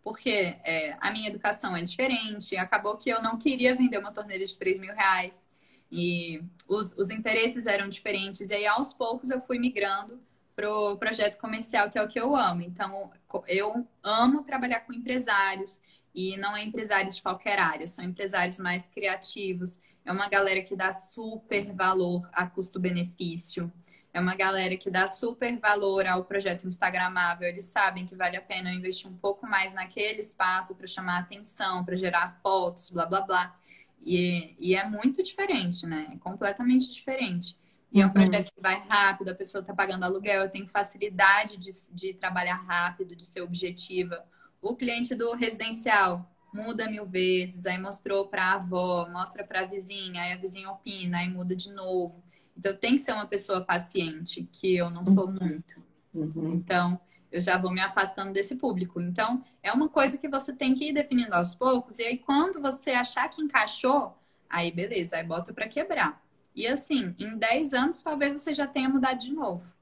[0.02, 4.44] Porque é, a minha educação é diferente, acabou que eu não queria vender uma torneira
[4.44, 5.46] de 3 mil reais.
[5.88, 8.50] E os, os interesses eram diferentes.
[8.50, 10.20] E aí, aos poucos, eu fui migrando
[10.62, 12.62] pro projeto comercial, que é o que eu amo.
[12.62, 13.10] Então,
[13.48, 15.80] eu amo trabalhar com empresários
[16.14, 19.80] e não é empresários de qualquer área, são empresários mais criativos.
[20.04, 23.72] É uma galera que dá super valor a custo-benefício.
[24.14, 27.48] É uma galera que dá super valor ao projeto Instagramável.
[27.48, 31.84] Eles sabem que vale a pena investir um pouco mais naquele espaço para chamar atenção,
[31.84, 33.56] para gerar fotos, blá blá blá.
[34.04, 36.08] E, e é muito diferente, né?
[36.12, 37.56] É completamente diferente.
[37.92, 38.14] E é um uhum.
[38.14, 43.14] projeto que vai rápido, a pessoa está pagando aluguel, tem facilidade de, de trabalhar rápido,
[43.14, 44.24] de ser objetiva.
[44.62, 49.64] O cliente do residencial muda mil vezes, aí mostrou para a avó, mostra para a
[49.64, 52.22] vizinha, aí a vizinha opina, aí muda de novo.
[52.56, 55.82] Então tem que ser uma pessoa paciente, que eu não sou muito.
[56.14, 56.54] Uhum.
[56.54, 57.00] Então,
[57.30, 59.00] eu já vou me afastando desse público.
[59.00, 62.60] Então, é uma coisa que você tem que ir definindo aos poucos, e aí quando
[62.60, 64.16] você achar que encaixou,
[64.48, 66.22] aí beleza, aí bota para quebrar.
[66.54, 69.72] E assim, em 10 anos, talvez você já tenha mudado de novo.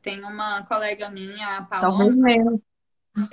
[0.00, 2.28] Tem uma colega minha, a Paloma,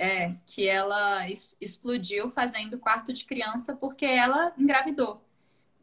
[0.00, 1.28] é, que ela
[1.60, 5.22] explodiu fazendo quarto de criança porque ela engravidou.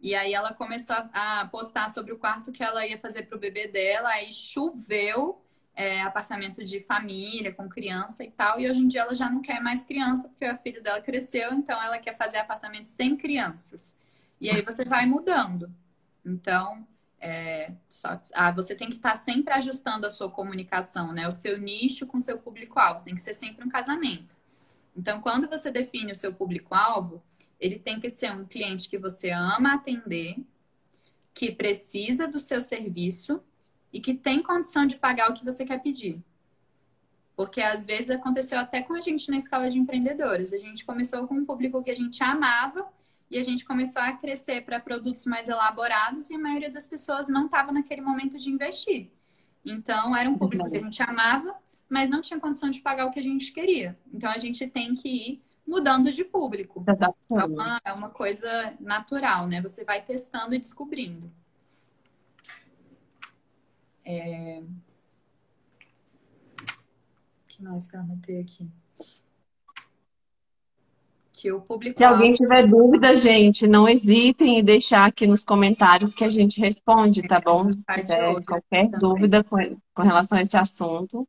[0.02, 3.40] E aí ela começou a postar sobre o quarto que ela ia fazer para o
[3.40, 5.42] bebê dela, aí choveu
[5.74, 8.60] é, apartamento de família, com criança e tal.
[8.60, 11.54] E hoje em dia ela já não quer mais criança, porque o filho dela cresceu,
[11.54, 13.96] então ela quer fazer apartamento sem crianças.
[14.42, 15.72] E aí você vai mudando.
[16.26, 16.88] Então,
[17.20, 21.28] é, só, ah, você tem que estar sempre ajustando a sua comunicação, né?
[21.28, 23.04] O seu nicho com o seu público-alvo.
[23.04, 24.36] Tem que ser sempre um casamento.
[24.96, 27.24] Então, quando você define o seu público-alvo,
[27.60, 30.36] ele tem que ser um cliente que você ama atender,
[31.34, 33.42] que precisa do seu serviço
[33.92, 36.22] e que tem condição de pagar o que você quer pedir.
[37.36, 40.54] Porque às vezes aconteceu até com a gente na escola de empreendedores.
[40.54, 42.86] A gente começou com um público que a gente amava
[43.34, 47.28] e a gente começou a crescer para produtos mais elaborados e a maioria das pessoas
[47.28, 49.12] não estava naquele momento de investir.
[49.66, 51.56] Então, era um público que a gente amava,
[51.90, 53.98] mas não tinha condição de pagar o que a gente queria.
[54.14, 56.86] Então, a gente tem que ir mudando de público.
[56.88, 59.60] É uma, é uma coisa natural, né?
[59.64, 61.32] Você vai testando e descobrindo.
[64.06, 64.62] É...
[66.62, 68.70] O que mais que eu anotei aqui?
[71.44, 71.94] Que.
[71.98, 76.62] Se alguém tiver dúvida, gente, não hesitem em deixar aqui nos comentários que a gente
[76.62, 77.70] responde, tá bom?
[77.70, 79.00] Se tiver qualquer também.
[79.00, 79.58] dúvida com,
[79.94, 81.28] com relação a esse assunto.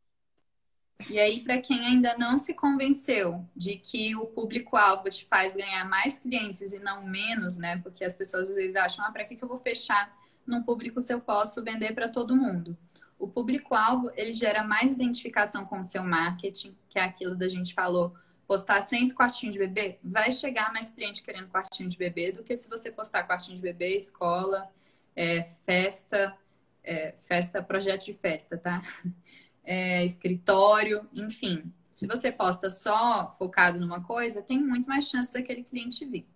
[1.10, 5.84] E aí, para quem ainda não se convenceu de que o público-alvo te faz ganhar
[5.88, 7.80] mais clientes e não menos, né?
[7.82, 11.00] Porque as pessoas às vezes acham, ah, para que, que eu vou fechar num público
[11.00, 12.76] se eu posso vender para todo mundo?
[13.18, 17.74] O público-alvo, ele gera mais identificação com o seu marketing, que é aquilo da gente
[17.74, 18.14] falou,
[18.46, 22.56] postar sempre quartinho de bebê, vai chegar mais cliente querendo quartinho de bebê do que
[22.56, 24.70] se você postar quartinho de bebê, escola,
[25.16, 26.36] é, festa,
[26.82, 28.82] é, festa, projeto de festa, tá?
[29.64, 31.72] é, escritório, enfim.
[31.92, 36.26] Se você posta só focado numa coisa, tem muito mais chance daquele cliente vir.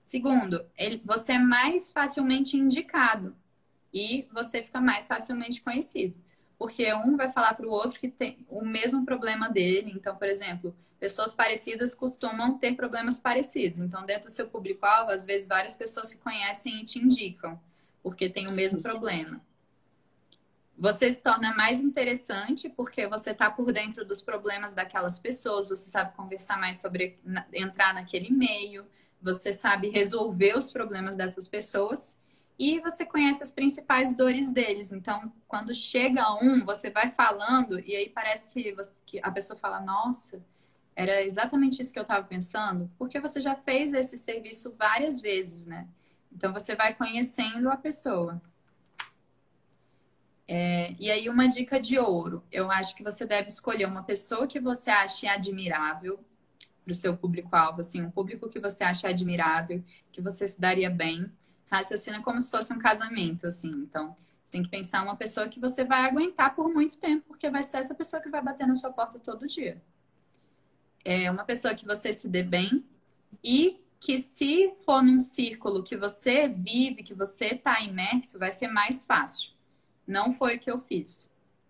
[0.00, 3.34] Segundo, ele, você é mais facilmente indicado
[3.92, 6.18] e você fica mais facilmente conhecido.
[6.58, 9.92] Porque um vai falar para o outro que tem o mesmo problema dele.
[9.94, 13.80] Então, por exemplo, pessoas parecidas costumam ter problemas parecidos.
[13.80, 17.60] Então, dentro do seu público-alvo, às vezes várias pessoas se conhecem e te indicam,
[18.02, 19.40] porque tem o mesmo problema.
[20.78, 25.90] Você se torna mais interessante porque você está por dentro dos problemas daquelas pessoas, você
[25.90, 27.18] sabe conversar mais sobre
[27.52, 28.86] entrar naquele meio,
[29.20, 32.18] você sabe resolver os problemas dessas pessoas
[32.58, 34.92] e você conhece as principais dores deles.
[34.92, 39.58] Então, quando chega um, você vai falando e aí parece que, você, que a pessoa
[39.58, 40.42] fala: Nossa,
[40.94, 45.66] era exatamente isso que eu estava pensando, porque você já fez esse serviço várias vezes,
[45.66, 45.86] né?
[46.32, 48.40] Então, você vai conhecendo a pessoa.
[50.48, 54.46] É, e aí, uma dica de ouro: eu acho que você deve escolher uma pessoa
[54.46, 56.18] que você ache admirável
[56.84, 60.88] para o seu público-alvo, assim, um público que você acha admirável, que você se daria
[60.88, 61.30] bem.
[61.70, 63.70] Raciocina como se fosse um casamento, assim.
[63.70, 67.50] Então, você tem que pensar uma pessoa que você vai aguentar por muito tempo, porque
[67.50, 69.82] vai ser essa pessoa que vai bater na sua porta todo dia.
[71.04, 72.84] É uma pessoa que você se dê bem
[73.42, 78.68] e que se for num círculo que você vive, que você está imerso, vai ser
[78.68, 79.50] mais fácil.
[80.06, 81.28] Não foi o que eu fiz.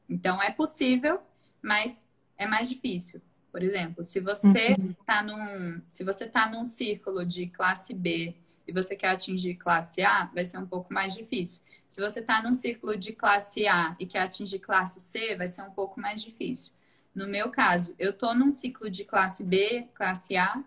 [0.08, 1.20] Então é possível,
[1.62, 2.04] mas
[2.36, 3.22] é mais difícil.
[3.50, 5.28] Por exemplo, se você está uhum.
[5.28, 10.26] num, se você está num círculo de classe B e você quer atingir classe A,
[10.34, 11.62] vai ser um pouco mais difícil.
[11.88, 15.62] Se você está num círculo de classe A e quer atingir classe C, vai ser
[15.62, 16.72] um pouco mais difícil.
[17.14, 20.62] No meu caso, eu estou num ciclo de classe B, classe A,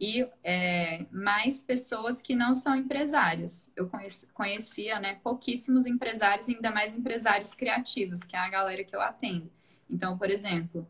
[0.00, 3.70] e é, mais pessoas que não são empresárias.
[3.76, 8.96] Eu conheço, conhecia né, pouquíssimos empresários, ainda mais empresários criativos, que é a galera que
[8.96, 9.50] eu atendo.
[9.90, 10.88] Então, por exemplo,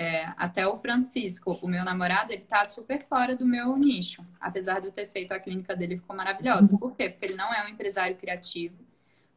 [0.00, 4.26] é, até o Francisco, o meu namorado, ele tá super fora do meu nicho.
[4.40, 6.78] Apesar de eu ter feito a clínica dele, ficou maravilhosa.
[6.78, 7.10] Por quê?
[7.10, 8.78] Porque ele não é um empresário criativo.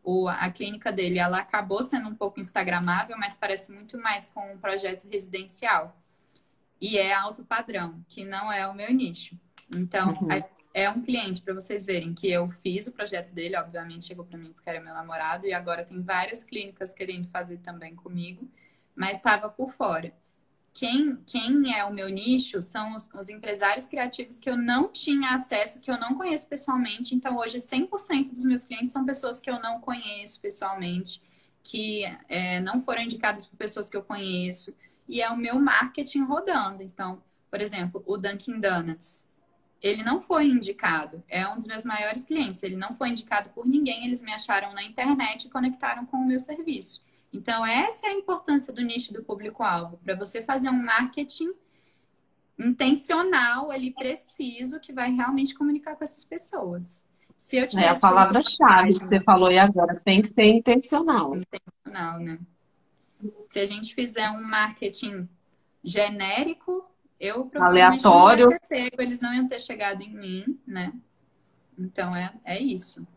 [0.02, 4.54] O, a clínica dele, ela acabou sendo um pouco instagramável, mas parece muito mais com
[4.54, 6.02] um projeto residencial
[6.80, 9.38] e é alto padrão, que não é o meu nicho.
[9.76, 10.30] Então, uhum.
[10.74, 14.38] é um cliente para vocês verem que eu fiz o projeto dele, obviamente chegou para
[14.38, 18.50] mim porque era meu namorado e agora tem várias clínicas querendo fazer também comigo,
[18.96, 20.14] mas estava por fora.
[20.74, 25.30] Quem, quem é o meu nicho são os, os, empresários criativos que eu não tinha
[25.30, 27.14] acesso, que eu não conheço pessoalmente.
[27.14, 31.22] Então, hoje, 100% dos meus clientes são pessoas que eu não conheço pessoalmente,
[31.62, 34.76] que é, não foram indicadas por pessoas que eu conheço
[35.08, 36.82] e é o meu marketing rodando.
[36.82, 39.24] Então, por exemplo, o Dunkin' Donuts,
[39.82, 43.68] ele não foi indicado, é um dos meus maiores clientes, ele não foi indicado por
[43.68, 47.04] ninguém, eles me acharam na internet e conectaram com o meu serviço.
[47.34, 51.52] Então, essa é a importância do nicho do público-alvo, para você fazer um marketing
[52.60, 57.04] intencional ali, preciso, que vai realmente comunicar com essas pessoas.
[57.36, 61.36] Se eu tivesse é a palavra-chave que você falou e agora, tem que ser intencional.
[61.36, 62.40] Intencional, né?
[63.46, 65.28] Se a gente fizer um marketing
[65.84, 66.86] genérico,
[67.20, 70.94] eu provavelmente aleatório, não pego, eles não iam ter chegado em mim, né?
[71.78, 73.08] Então é, é isso.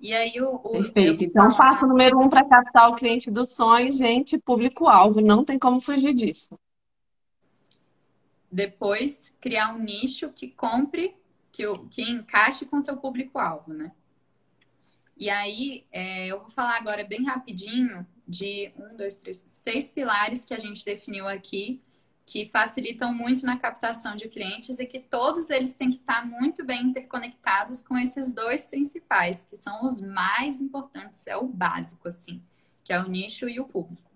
[0.00, 0.54] E aí o.
[0.54, 1.24] o Perfeito.
[1.24, 5.20] Então, passo número um para captar o cliente do sonho, gente, público-alvo.
[5.20, 6.58] Não tem como fugir disso.
[8.50, 11.16] Depois, criar um nicho que compre,
[11.50, 13.92] que, que encaixe com seu público-alvo, né?
[15.16, 20.44] E aí, é, eu vou falar agora bem rapidinho de um, dois, três, seis pilares
[20.44, 21.82] que a gente definiu aqui
[22.30, 26.62] que facilitam muito na captação de clientes e que todos eles têm que estar muito
[26.62, 32.42] bem interconectados com esses dois principais, que são os mais importantes, é o básico, assim,
[32.84, 34.10] que é o nicho e o público.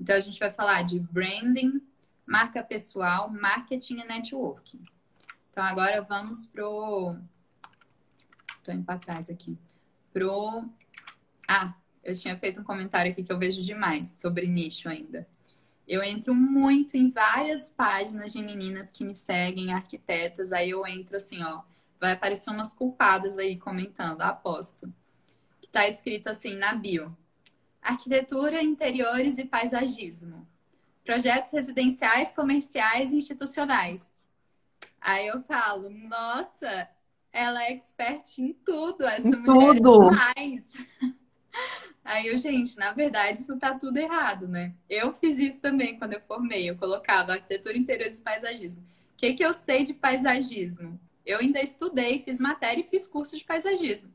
[0.00, 1.82] Então, a gente vai falar de branding,
[2.24, 4.84] marca pessoal, marketing e networking.
[5.50, 7.16] Então, agora vamos pro.
[8.62, 9.58] Tô indo para trás aqui.
[10.12, 10.70] Pro.
[11.48, 11.74] Ah,
[12.04, 15.26] eu tinha feito um comentário aqui que eu vejo demais sobre nicho ainda.
[15.90, 21.16] Eu entro muito em várias páginas de meninas que me seguem, arquitetas, aí eu entro
[21.16, 21.62] assim, ó,
[21.98, 24.94] vai aparecer umas culpadas aí comentando, aposto.
[25.60, 27.16] Que tá escrito assim na bio:
[27.82, 30.46] Arquitetura, interiores e paisagismo.
[31.04, 34.12] Projetos residenciais, comerciais e institucionais.
[35.00, 36.88] Aí eu falo, nossa,
[37.32, 40.10] ela é expert em tudo, essa em mulher é tudo.
[42.04, 44.72] Aí eu, gente, na verdade, isso tá tudo errado, né?
[44.88, 46.68] Eu fiz isso também quando eu formei.
[46.68, 48.82] Eu colocava arquitetura, interiores e paisagismo.
[48.82, 50.98] O que, que eu sei de paisagismo?
[51.26, 54.10] Eu ainda estudei, fiz matéria e fiz curso de paisagismo.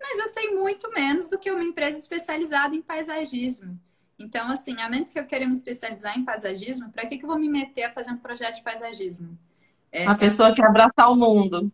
[0.00, 3.78] Mas eu sei muito menos do que uma empresa especializada em paisagismo.
[4.18, 7.28] Então, assim, a menos que eu queira me especializar em paisagismo, para que, que eu
[7.28, 9.38] vou me meter a fazer um projeto de paisagismo?
[9.90, 11.72] É, uma pessoa que abraçar o mundo.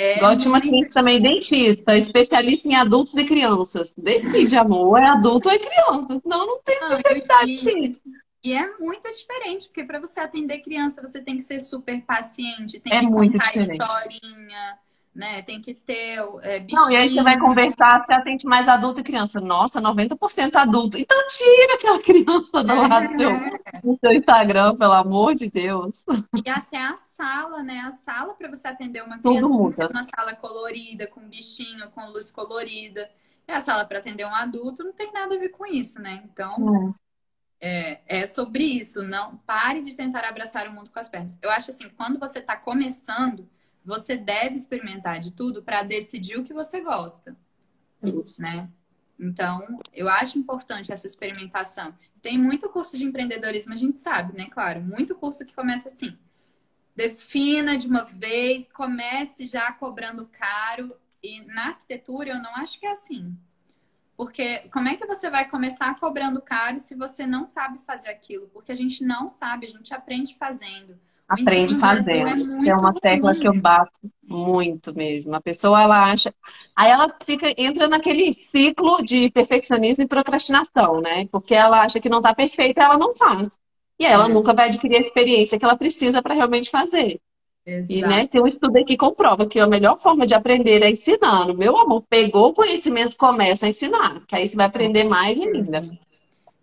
[0.00, 3.94] É cliente também, dentista, especialista em adultos e crianças.
[3.96, 6.20] Decide, amor, é adulto ou é criança.
[6.22, 8.00] Senão não tem não, especialidade.
[8.42, 12.80] E é muito diferente, porque para você atender criança, você tem que ser super paciente,
[12.80, 13.82] tem é que contar diferente.
[13.82, 14.78] historinha
[15.14, 15.42] né?
[15.42, 16.82] Tem que ter é, bichinho.
[16.82, 19.40] Não, e aí você vai conversar, você atende mais adulto e criança.
[19.40, 20.96] Nossa, 90% adulto.
[20.96, 22.88] Então tira aquela criança do é.
[22.88, 23.30] lado do seu,
[23.82, 26.04] do seu Instagram, pelo amor de Deus.
[26.44, 27.80] E até a sala, né?
[27.80, 32.06] A sala para você atender uma criança que ser uma sala colorida, com bichinho, com
[32.10, 33.10] luz colorida.
[33.48, 36.22] E a sala para atender um adulto não tem nada a ver com isso, né?
[36.24, 36.94] Então,
[37.60, 38.00] é.
[38.06, 39.02] é, é sobre isso.
[39.02, 41.36] Não pare de tentar abraçar o mundo com as pernas.
[41.42, 43.48] Eu acho assim, quando você está começando
[43.84, 47.36] você deve experimentar de tudo para decidir o que você gosta.
[48.02, 48.40] Isso.
[48.40, 48.68] Né?
[49.18, 51.94] Então, eu acho importante essa experimentação.
[52.22, 54.48] Tem muito curso de empreendedorismo, a gente sabe, né?
[54.50, 56.16] Claro, muito curso que começa assim.
[56.96, 60.94] Defina de uma vez, comece já cobrando caro.
[61.22, 63.36] E na arquitetura, eu não acho que é assim.
[64.16, 68.48] Porque como é que você vai começar cobrando caro se você não sabe fazer aquilo?
[68.48, 70.98] Porque a gente não sabe, a gente aprende fazendo
[71.30, 72.64] aprende fazendo.
[72.64, 75.34] É, é uma tecla que eu bato muito mesmo.
[75.34, 76.34] A pessoa ela acha,
[76.74, 81.26] aí ela fica entra naquele ciclo de perfeccionismo e procrastinação, né?
[81.30, 83.48] Porque ela acha que não está perfeita, ela não faz.
[83.98, 84.28] E ela é.
[84.28, 87.20] nunca vai adquirir a experiência que ela precisa para realmente fazer.
[87.64, 87.92] Exato.
[87.92, 90.90] E né, tem um estudo aqui que comprova que a melhor forma de aprender é
[90.90, 91.56] ensinando.
[91.56, 95.88] Meu amor, pegou o conhecimento, começa a ensinar, que aí você vai aprender mais ainda.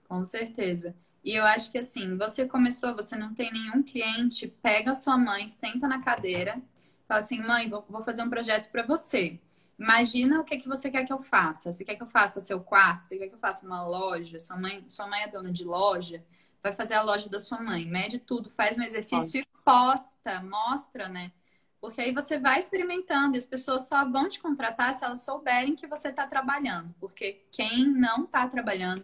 [0.09, 0.95] Com certeza.
[1.27, 5.45] E eu acho que assim, você começou, você não tem nenhum cliente, pega sua mãe,
[5.45, 6.61] senta na cadeira,
[7.05, 9.37] fala assim, mãe, vou, vou fazer um projeto para você.
[9.77, 11.73] Imagina o que, que você quer que eu faça.
[11.73, 13.09] Você quer que eu faça seu quarto?
[13.09, 14.39] Você quer que eu faça uma loja?
[14.39, 16.23] Sua mãe, sua mãe é dona de loja?
[16.63, 17.85] Vai fazer a loja da sua mãe.
[17.85, 19.49] Mede tudo, faz um exercício Pode.
[19.53, 21.33] e posta, mostra, né?
[21.81, 25.75] Porque aí você vai experimentando e as pessoas só vão te contratar se elas souberem
[25.75, 26.95] que você está trabalhando.
[27.01, 29.03] Porque quem não está trabalhando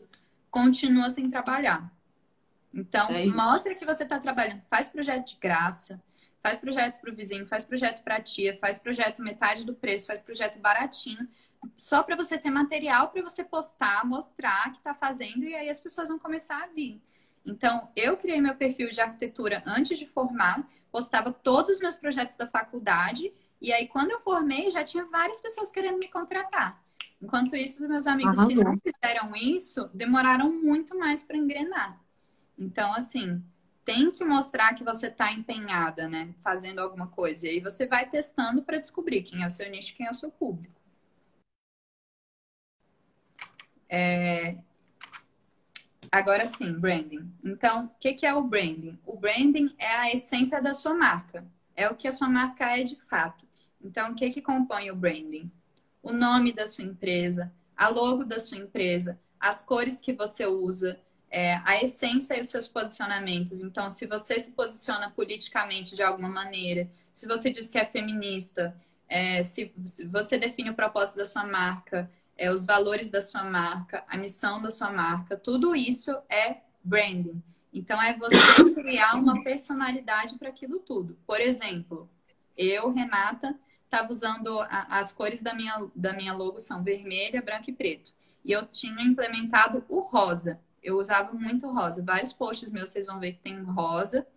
[0.49, 1.92] continua sem trabalhar.
[2.73, 4.61] Então, é mostra que você está trabalhando.
[4.69, 6.01] Faz projeto de graça,
[6.41, 10.07] faz projeto para o vizinho, faz projeto para a tia, faz projeto metade do preço,
[10.07, 11.27] faz projeto baratinho,
[11.77, 15.79] só para você ter material para você postar, mostrar que está fazendo e aí as
[15.79, 17.01] pessoas vão começar a vir.
[17.45, 22.35] Então, eu criei meu perfil de arquitetura antes de formar, postava todos os meus projetos
[22.35, 26.81] da faculdade e aí quando eu formei já tinha várias pessoas querendo me contratar.
[27.21, 32.01] Enquanto isso, meus amigos que não fizeram isso demoraram muito mais para engrenar.
[32.57, 33.43] Então, assim,
[33.85, 36.33] tem que mostrar que você está empenhada, né?
[36.43, 37.47] Fazendo alguma coisa.
[37.47, 40.13] E aí você vai testando para descobrir quem é o seu nicho, quem é o
[40.13, 40.81] seu público.
[43.89, 44.57] É...
[46.11, 47.31] Agora sim, branding.
[47.43, 48.99] Então, o que, que é o branding?
[49.05, 51.45] O branding é a essência da sua marca.
[51.75, 53.45] É o que a sua marca é de fato.
[53.81, 55.51] Então, o que, que compõe o branding?
[56.01, 60.99] O nome da sua empresa, a logo da sua empresa, as cores que você usa,
[61.33, 63.59] é, a essência e os seus posicionamentos.
[63.59, 68.77] Então, se você se posiciona politicamente de alguma maneira, se você diz que é feminista,
[69.09, 73.43] é, se, se, você define o propósito da sua marca, é, os valores da sua
[73.43, 77.41] marca, a missão da sua marca, tudo isso é branding.
[77.73, 78.37] Então, é você
[78.75, 81.17] criar uma personalidade para aquilo tudo.
[81.25, 82.07] Por exemplo,
[82.55, 87.71] eu, Renata, estava usando a, as cores da minha, da minha logo são vermelha, branco
[87.71, 88.13] e preto.
[88.45, 90.59] e eu tinha implementado o rosa.
[90.83, 92.03] Eu usava muito rosa.
[92.03, 94.27] Vários posts meus vocês vão ver que tem rosa.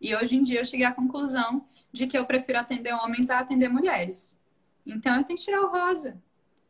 [0.00, 3.38] E hoje em dia eu cheguei à conclusão de que eu prefiro atender homens a
[3.38, 4.38] atender mulheres.
[4.84, 6.20] Então eu tenho que tirar o rosa.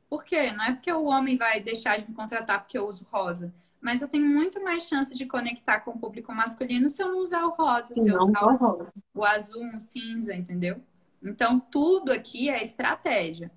[0.09, 0.53] Por quê?
[0.53, 3.53] Não é porque o homem vai deixar de me contratar porque eu uso rosa.
[3.81, 7.19] Mas eu tenho muito mais chance de conectar com o público masculino se eu não
[7.19, 10.81] usar o rosa, se eu usar o, o azul, um cinza, entendeu?
[11.23, 13.51] Então, tudo aqui é estratégia.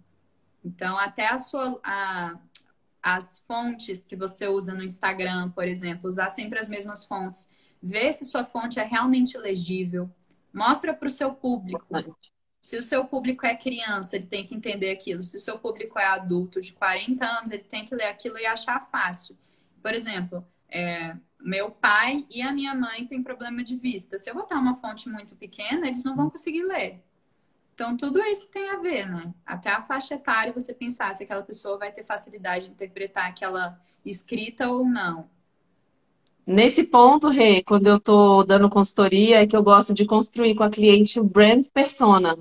[0.65, 2.38] Então, até a sua, a,
[3.02, 7.50] as fontes que você usa no Instagram, por exemplo, usar sempre as mesmas fontes.
[7.82, 10.10] Ver se sua fonte é realmente legível.
[10.54, 11.86] Mostra para o seu público.
[12.60, 15.22] Se o seu público é criança, ele tem que entender aquilo.
[15.22, 18.45] Se o seu público é adulto de 40 anos, ele tem que ler aquilo e
[18.45, 19.38] achar fácil.
[19.82, 24.18] Por exemplo, é, meu pai e a minha mãe têm problema de vista.
[24.18, 27.04] Se eu botar uma fonte muito pequena, eles não vão conseguir ler.
[27.78, 29.32] Então, tudo isso tem a ver, né?
[29.45, 33.80] Até a faixa etária, você pensar se aquela pessoa vai ter facilidade de interpretar aquela
[34.03, 35.30] escrita ou não.
[36.43, 40.63] Nesse ponto, Rê, quando eu estou dando consultoria, é que eu gosto de construir com
[40.63, 42.36] a cliente o brand persona,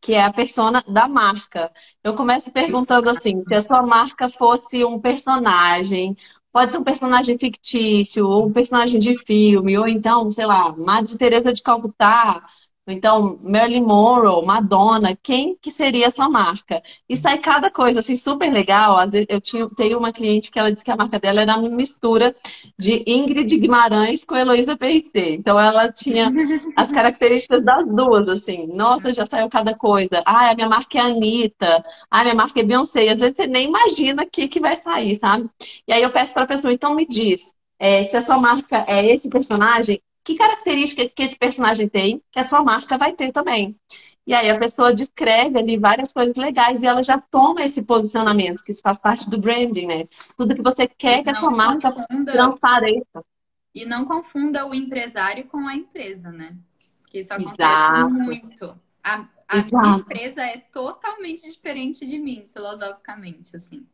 [0.00, 1.72] que é a persona da marca.
[2.04, 6.16] Eu começo perguntando assim, se a sua marca fosse um personagem,
[6.52, 11.18] pode ser um personagem fictício, ou um personagem de filme, ou então, sei lá, Madre
[11.18, 12.40] Teresa de Calcutá,
[12.88, 16.80] então, Marilyn Monroe, Madonna, quem que seria a sua marca?
[17.08, 18.96] E sai cada coisa, assim, super legal.
[19.28, 22.34] Eu tinha, tenho uma cliente que ela disse que a marca dela era uma mistura
[22.78, 25.34] de Ingrid Guimarães com Heloísa P.C.
[25.34, 26.30] Então, ela tinha
[26.76, 28.68] as características das duas, assim.
[28.68, 30.22] Nossa, já saiu cada coisa.
[30.24, 31.84] Ah, a minha marca é Anitta.
[32.08, 33.06] Ah, a minha marca é Beyoncé.
[33.06, 35.50] E às vezes você nem imagina o que, que vai sair, sabe?
[35.88, 38.84] E aí eu peço para a pessoa, então me diz, é, se a sua marca
[38.88, 43.30] é esse personagem, que característica que esse personagem tem, que a sua marca vai ter
[43.30, 43.78] também.
[44.26, 48.64] E aí a pessoa descreve ali várias coisas legais e ela já toma esse posicionamento,
[48.64, 50.04] que isso faz parte do branding, né?
[50.36, 52.32] Tudo que você quer que a sua marca confunda...
[52.32, 53.24] transpareça.
[53.72, 56.56] E não confunda o empresário com a empresa, né?
[57.02, 58.10] Porque isso acontece Exato.
[58.10, 58.80] muito.
[59.04, 63.86] A, a minha empresa é totalmente diferente de mim, filosoficamente, assim.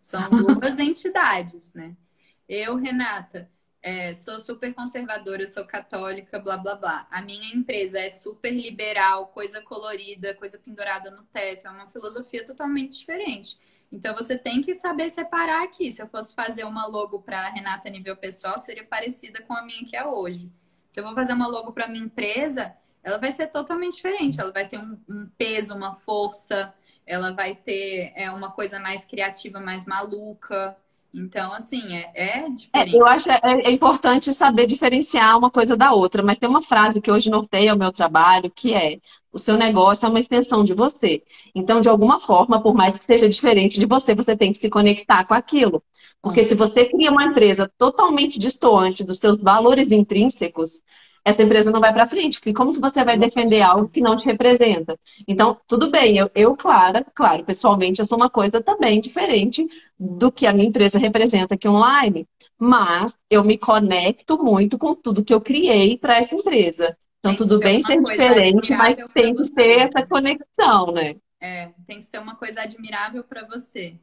[0.00, 1.94] São duas entidades, né?
[2.48, 3.50] Eu, Renata,
[3.84, 7.06] é, sou super conservadora, sou católica, blá blá blá.
[7.10, 12.46] A minha empresa é super liberal, coisa colorida, coisa pendurada no teto, é uma filosofia
[12.46, 13.58] totalmente diferente.
[13.92, 15.92] Então você tem que saber separar aqui.
[15.92, 19.84] Se eu fosse fazer uma logo para Renata nível pessoal, seria parecida com a minha
[19.84, 20.50] que é hoje.
[20.88, 24.40] Se eu vou fazer uma logo para minha empresa, ela vai ser totalmente diferente.
[24.40, 26.74] Ela vai ter um, um peso, uma força,
[27.04, 30.74] ela vai ter é, uma coisa mais criativa, mais maluca.
[31.14, 32.96] Então, assim, é, é diferente.
[32.96, 36.60] É, eu acho é, é, importante saber diferenciar uma coisa da outra, mas tem uma
[36.60, 38.98] frase que hoje norteia o meu trabalho, que é
[39.32, 41.22] o seu negócio é uma extensão de você.
[41.54, 44.68] Então, de alguma forma, por mais que seja diferente de você, você tem que se
[44.68, 45.84] conectar com aquilo.
[46.20, 50.80] Porque se você cria uma empresa totalmente distoante dos seus valores intrínsecos,
[51.24, 52.38] essa empresa não vai para frente.
[52.38, 54.98] Porque como que você vai defender algo que não te representa?
[55.26, 59.66] Então, tudo bem, eu, eu, Clara, claro, pessoalmente, eu sou uma coisa também diferente
[59.98, 65.24] do que a minha empresa representa aqui online, mas eu me conecto muito com tudo
[65.24, 66.96] que eu criei para essa empresa.
[67.20, 71.16] Então, tudo bem ser diferente, mas tem que ter essa conexão, né?
[71.40, 73.96] É, tem que ser uma coisa admirável para você.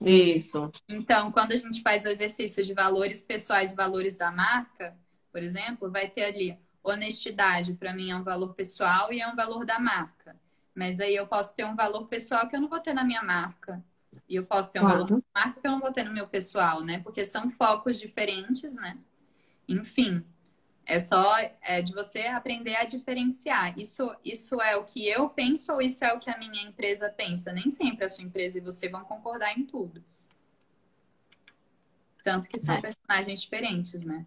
[0.00, 0.70] Isso.
[0.88, 4.96] Então, quando a gente faz o exercício de valores pessoais e valores da marca,
[5.32, 9.36] por exemplo, vai ter ali honestidade, para mim é um valor pessoal e é um
[9.36, 10.36] valor da marca.
[10.74, 13.22] Mas aí eu posso ter um valor pessoal que eu não vou ter na minha
[13.22, 13.82] marca.
[14.28, 16.26] E eu posso ter um valor da marca que eu não vou ter no meu
[16.26, 17.00] pessoal, né?
[17.00, 18.96] Porque são focos diferentes, né?
[19.68, 20.24] Enfim,
[20.86, 23.78] é só é, de você aprender a diferenciar.
[23.78, 27.08] Isso, isso é o que eu penso ou isso é o que a minha empresa
[27.08, 27.52] pensa?
[27.52, 30.02] Nem sempre a sua empresa e você vão concordar em tudo.
[32.22, 32.80] Tanto que são é.
[32.80, 34.26] personagens diferentes, né?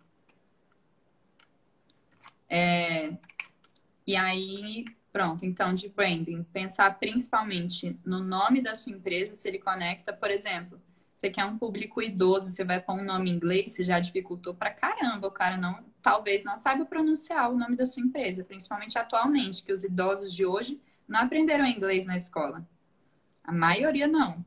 [2.50, 3.14] É,
[4.06, 9.60] e aí, pronto, então de branding, pensar principalmente no nome da sua empresa, se ele
[9.60, 10.82] conecta, por exemplo,
[11.16, 14.54] você quer um público idoso, você vai pôr um nome em inglês, você já dificultou
[14.54, 18.98] pra caramba, o cara não, talvez não saiba pronunciar o nome da sua empresa, principalmente
[18.98, 22.68] atualmente, que os idosos de hoje não aprenderam inglês na escola.
[23.44, 24.46] A maioria não.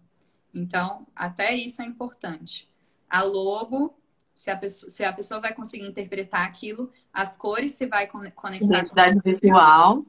[0.52, 2.70] Então, até isso é importante.
[3.08, 3.98] A logo,
[4.36, 8.54] se a, pessoa, se a pessoa vai conseguir interpretar aquilo, as cores se vai conectar
[8.54, 10.06] identidade com visual,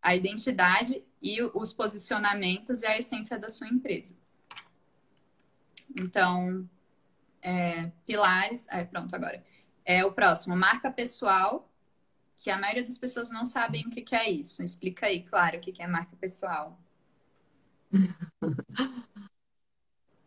[0.00, 4.16] a identidade e os posicionamentos e a essência da sua empresa.
[5.94, 6.66] Então,
[7.42, 8.66] é, pilares.
[8.70, 9.44] É, pronto, agora.
[9.84, 11.70] É o próximo, marca pessoal,
[12.36, 14.62] que a maioria das pessoas não sabem o que, que é isso.
[14.62, 16.80] Explica aí, claro, o que, que é marca pessoal.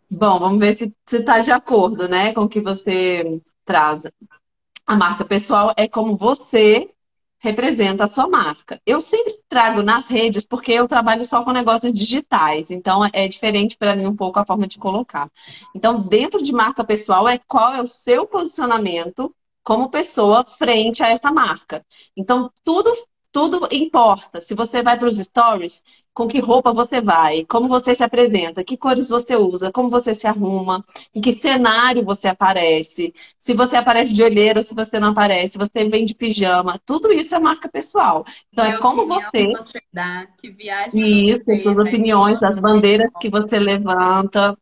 [0.10, 4.03] Bom, vamos ver se você está de acordo, né, com o que você traz.
[4.86, 6.89] A marca pessoal é como você
[7.39, 8.80] representa a sua marca.
[8.86, 13.78] Eu sempre trago nas redes porque eu trabalho só com negócios digitais, então é diferente
[13.78, 15.30] para mim um pouco a forma de colocar.
[15.76, 19.34] Então, dentro de marca pessoal é qual é o seu posicionamento
[19.64, 21.84] como pessoa frente a essa marca.
[22.16, 22.91] Então, tudo
[23.36, 24.40] tudo importa.
[24.40, 25.84] Se você vai para os stories,
[26.14, 30.16] com que roupa você vai, como você se apresenta, que cores você usa, como você
[30.16, 35.10] se arruma, em que cenário você aparece, se você aparece de olheira, se você não
[35.10, 38.24] aparece, se você vem de pijama, tudo isso é marca pessoal.
[38.54, 42.48] Então é como você, você dá, que viagem isso, você suas fez, opiniões, né?
[42.48, 44.58] as bandeiras que você levanta.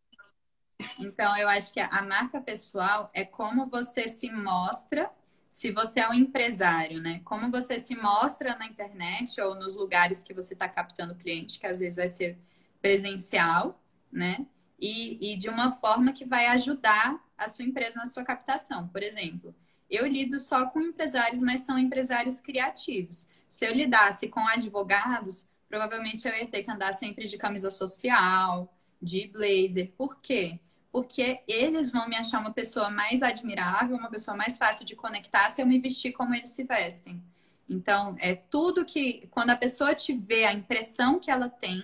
[0.98, 5.12] Então eu acho que a marca pessoal é como você se mostra
[5.54, 7.22] se você é um empresário, né?
[7.24, 11.68] Como você se mostra na internet ou nos lugares que você está captando cliente, que
[11.68, 12.40] às vezes vai ser
[12.82, 13.80] presencial,
[14.12, 14.48] né?
[14.80, 18.88] E, e de uma forma que vai ajudar a sua empresa na sua captação.
[18.88, 19.54] Por exemplo,
[19.88, 23.28] eu lido só com empresários, mas são empresários criativos.
[23.48, 28.76] Se eu lidasse com advogados, provavelmente eu ia ter que andar sempre de camisa social,
[29.00, 29.94] de blazer.
[29.96, 30.60] Por quê?
[30.94, 35.50] Porque eles vão me achar uma pessoa mais admirável, uma pessoa mais fácil de conectar
[35.50, 37.20] se eu me vestir como eles se vestem.
[37.68, 41.82] Então, é tudo que, quando a pessoa te vê, a impressão que ela tem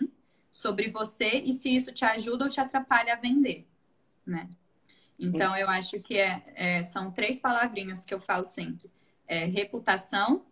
[0.52, 3.68] sobre você e se isso te ajuda ou te atrapalha a vender,
[4.24, 4.48] né?
[5.18, 8.92] Então, eu acho que é, é, são três palavrinhas que eu falo sempre:
[9.28, 10.46] é, reputação,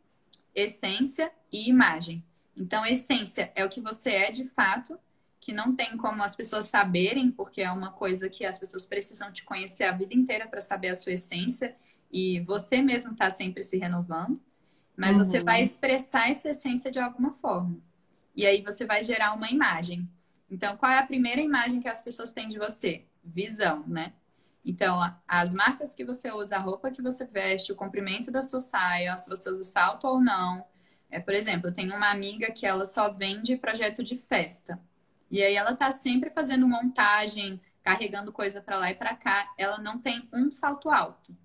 [0.55, 2.25] essência e imagem.
[2.55, 4.99] Então, essência é o que você é de fato,
[5.39, 9.31] que não tem como as pessoas saberem, porque é uma coisa que as pessoas precisam
[9.31, 11.75] te conhecer a vida inteira para saber a sua essência
[12.11, 14.41] e você mesmo está sempre se renovando,
[14.95, 15.25] mas uhum.
[15.25, 17.77] você vai expressar essa essência de alguma forma.
[18.35, 20.09] E aí você vai gerar uma imagem.
[20.49, 23.05] Então, qual é a primeira imagem que as pessoas têm de você?
[23.23, 24.13] Visão, né?
[24.63, 28.59] Então, as marcas que você usa, a roupa que você veste, o comprimento da sua
[28.59, 30.65] saia, se você usa salto ou não.
[31.09, 34.79] É, por exemplo, eu tenho uma amiga que ela só vende projeto de festa.
[35.29, 39.53] E aí ela tá sempre fazendo montagem, carregando coisa para lá e para cá.
[39.57, 41.35] Ela não tem um salto alto.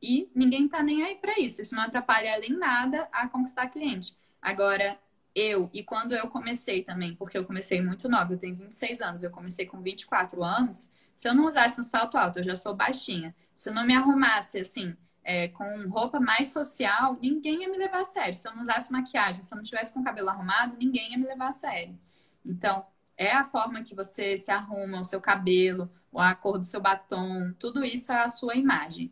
[0.00, 1.62] E ninguém tá nem aí para isso.
[1.62, 4.16] Isso não atrapalha ela em nada a conquistar cliente.
[4.40, 4.98] Agora,
[5.34, 9.22] eu, e quando eu comecei também, porque eu comecei muito nova, eu tenho 26 anos,
[9.22, 10.90] eu comecei com 24 anos.
[11.14, 13.34] Se eu não usasse um salto alto, eu já sou baixinha.
[13.54, 18.00] Se eu não me arrumasse assim, é, com roupa mais social, ninguém ia me levar
[18.00, 18.34] a sério.
[18.34, 21.18] Se eu não usasse maquiagem, se eu não tivesse com o cabelo arrumado, ninguém ia
[21.18, 21.98] me levar a sério.
[22.44, 22.84] Então,
[23.16, 27.52] é a forma que você se arruma, o seu cabelo, a cor do seu batom,
[27.58, 29.10] tudo isso é a sua imagem.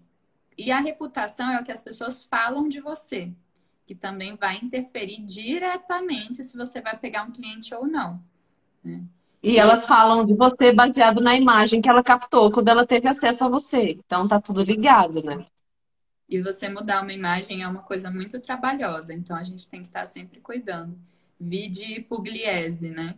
[0.57, 3.33] E a reputação é o que as pessoas falam de você,
[3.87, 8.23] que também vai interferir diretamente se você vai pegar um cliente ou não.
[8.85, 9.03] Né?
[9.43, 13.45] E elas falam de você baseado na imagem que ela captou quando ela teve acesso
[13.45, 13.93] a você.
[13.93, 15.47] Então tá tudo ligado, né?
[16.29, 19.89] E você mudar uma imagem é uma coisa muito trabalhosa, então a gente tem que
[19.89, 20.97] estar sempre cuidando.
[21.41, 23.17] Vide Pugliese, né?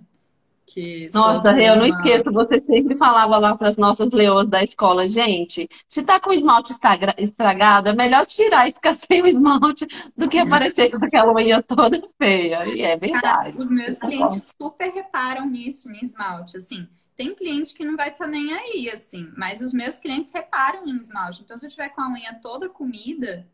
[0.67, 5.09] Que Nossa, eu não esqueço, você sempre falava lá para as nossas leoas da escola,
[5.09, 6.73] gente, se tá com o esmalte
[7.19, 9.87] estragado, é melhor tirar e ficar sem o esmalte
[10.17, 12.67] do que aparecer com aquela unha toda feia.
[12.67, 13.23] E é verdade.
[13.23, 16.89] Cara, os meus clientes super reparam nisso, no esmalte, assim.
[17.15, 20.87] Tem cliente que não vai estar tá nem aí, assim, mas os meus clientes reparam
[20.87, 21.43] em esmalte.
[21.43, 23.47] Então, se eu tiver com a unha toda comida,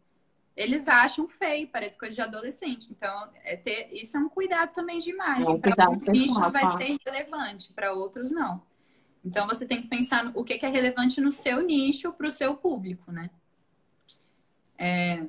[0.58, 2.88] eles acham feio, parece coisa de adolescente.
[2.90, 5.54] Então, é ter, isso é um cuidado também de imagem.
[5.54, 8.60] É para alguns nichos vai ser relevante, para outros não.
[9.24, 12.30] Então, você tem que pensar no, o que, é relevante no seu nicho para o
[12.30, 13.30] seu público, né?
[14.76, 15.24] É,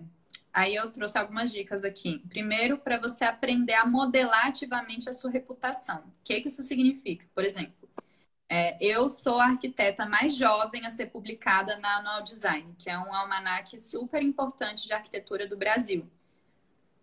[0.51, 2.23] aí eu trouxe algumas dicas aqui.
[2.27, 5.99] Primeiro, para você aprender a modelar ativamente a sua reputação.
[5.99, 7.27] O que, que isso significa?
[7.35, 7.78] Por exemplo,
[8.49, 12.97] é, eu sou a arquiteta mais jovem a ser publicada na Anual Design, que é
[12.97, 16.09] um almanaque super importante de arquitetura do Brasil.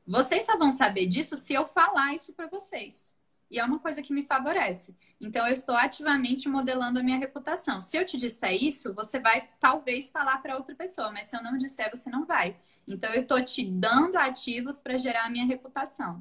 [0.05, 3.17] Vocês só vão saber disso se eu falar isso para vocês.
[3.49, 4.97] E é uma coisa que me favorece.
[5.21, 7.81] Então, eu estou ativamente modelando a minha reputação.
[7.81, 11.43] Se eu te disser isso, você vai talvez falar para outra pessoa, mas se eu
[11.45, 12.57] não disser, você não vai.
[12.89, 16.21] Então, eu estou te dando ativos para gerar a minha reputação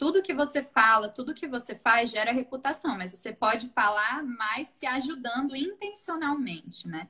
[0.00, 4.68] tudo que você fala, tudo que você faz gera reputação, mas você pode falar mais
[4.68, 7.06] se ajudando intencionalmente, né?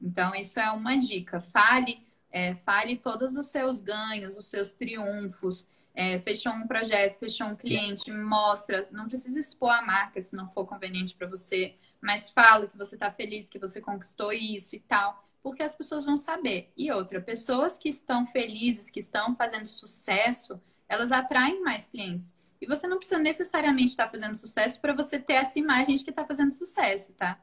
[0.00, 1.40] Então, isso é uma dica.
[1.40, 5.66] Fale, é, fale todos os seus ganhos, os seus triunfos.
[5.92, 8.86] É, fechou um projeto, fechou um cliente, mostra.
[8.92, 12.94] Não precisa expor a marca se não for conveniente para você, mas fala que você
[12.94, 16.72] está feliz, que você conquistou isso e tal, porque as pessoas vão saber.
[16.76, 20.62] E outra, pessoas que estão felizes, que estão fazendo sucesso,
[20.92, 22.34] elas atraem mais clientes.
[22.60, 26.10] E você não precisa necessariamente estar fazendo sucesso para você ter essa imagem de que
[26.10, 27.38] está fazendo sucesso, tá?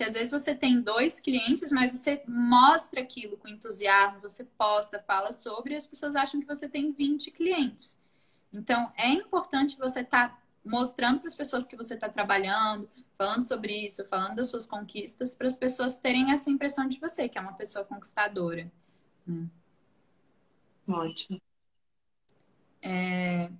[0.00, 4.98] que às vezes você tem dois clientes, mas você mostra aquilo com entusiasmo, você posta,
[5.06, 8.00] fala sobre, e as pessoas acham que você tem 20 clientes.
[8.50, 12.88] Então, é importante você estar tá mostrando para as pessoas que você está trabalhando,
[13.18, 17.28] falando sobre isso, falando das suas conquistas, para as pessoas terem essa impressão de você,
[17.28, 18.72] que é uma pessoa conquistadora.
[19.26, 19.46] Né?
[20.88, 21.38] Ótimo.
[22.82, 23.50] É...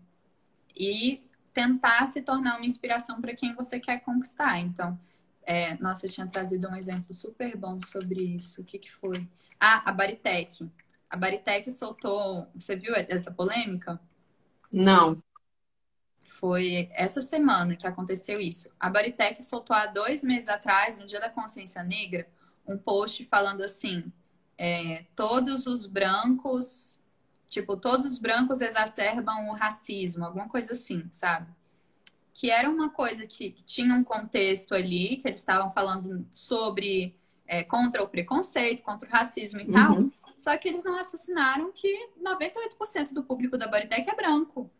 [0.77, 4.59] E tentar se tornar uma inspiração para quem você quer conquistar.
[4.59, 4.99] Então,
[5.43, 5.77] é...
[5.79, 8.63] nossa, eu tinha trazido um exemplo super bom sobre isso.
[8.63, 9.29] O que, que foi?
[9.59, 10.71] Ah, a Baritec.
[11.09, 12.47] A Baritec soltou.
[12.55, 14.01] Você viu essa polêmica?
[14.71, 15.21] Não.
[16.23, 18.71] Foi essa semana que aconteceu isso.
[18.79, 22.27] A Baritec soltou há dois meses atrás, no Dia da Consciência Negra,
[22.67, 24.11] um post falando assim:
[24.57, 27.00] é, todos os brancos,
[27.51, 31.53] tipo, todos os brancos exacerbam o racismo, alguma coisa assim, sabe?
[32.33, 37.15] Que era uma coisa que, que tinha um contexto ali, que eles estavam falando sobre
[37.47, 39.73] é, contra o preconceito, contra o racismo e uhum.
[39.73, 40.11] tal.
[40.37, 44.71] Só que eles não raciocinaram que 98% do público da Bodytech é branco.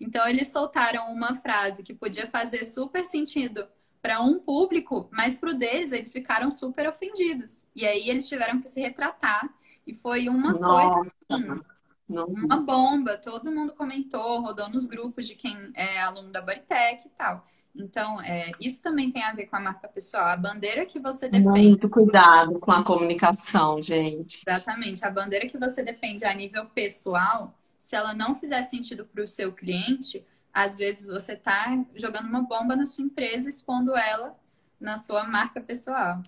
[0.00, 3.68] Então eles soltaram uma frase que podia fazer super sentido
[4.00, 7.60] para um público, mas para o deles eles ficaram super ofendidos.
[7.76, 9.52] E aí eles tiveram que se retratar
[9.86, 10.88] e foi uma Nossa.
[10.90, 11.60] coisa assim,
[12.08, 12.26] não.
[12.26, 13.16] uma bomba.
[13.16, 17.46] Todo mundo comentou, rodou nos grupos de quem é aluno da Bodytech e tal.
[17.74, 20.26] Então, é, isso também tem a ver com a marca pessoal.
[20.26, 21.48] A bandeira que você defende.
[21.48, 24.42] Muito cuidado com a comunicação, gente.
[24.46, 25.04] Exatamente.
[25.04, 29.28] A bandeira que você defende a nível pessoal, se ela não fizer sentido para o
[29.28, 34.36] seu cliente, às vezes você está jogando uma bomba na sua empresa, expondo ela
[34.80, 36.22] na sua marca pessoal.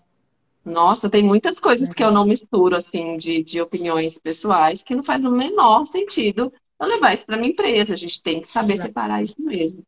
[0.65, 5.03] Nossa, tem muitas coisas que eu não misturo, assim, de, de opiniões pessoais, que não
[5.03, 7.95] faz o menor sentido eu levar isso para minha empresa.
[7.95, 8.89] A gente tem que saber Exato.
[8.89, 9.85] separar isso mesmo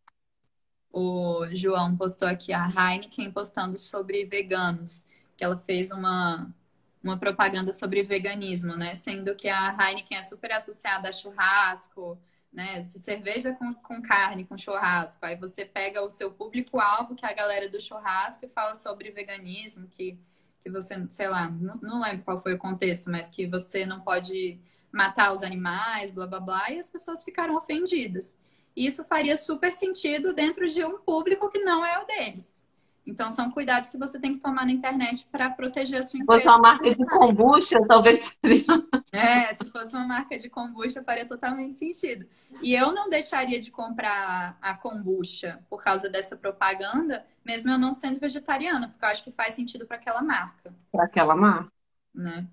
[0.93, 5.05] o João postou aqui a Heineken postando sobre veganos,
[5.37, 6.55] que ela fez uma,
[7.03, 8.95] uma propaganda sobre veganismo, né?
[8.95, 12.21] Sendo que a Heineken é super associada a churrasco,
[12.53, 12.81] né?
[12.83, 15.25] Cerveja com, com carne, com churrasco.
[15.25, 19.11] Aí você pega o seu público-alvo, que é a galera do churrasco, e fala sobre
[19.11, 20.19] veganismo, que,
[20.63, 24.01] que você, sei lá, não, não lembro qual foi o contexto, mas que você não
[24.01, 24.61] pode
[24.93, 28.37] matar os animais, blá blá blá, e as pessoas ficaram ofendidas
[28.77, 32.62] isso faria super sentido dentro de um público que não é o deles.
[33.07, 36.41] Então, são cuidados que você tem que tomar na internet para proteger a sua empresa.
[36.41, 38.65] Se fosse uma marca de kombucha, talvez seria.
[39.13, 42.27] É, se fosse uma marca de kombucha, faria totalmente sentido.
[42.63, 47.93] E eu não deixaria de comprar a kombucha por causa dessa propaganda, mesmo eu não
[47.93, 50.73] sendo vegetariana, porque eu acho que faz sentido para aquela marca.
[50.93, 51.73] Para aquela marca.
[52.15, 52.47] Né?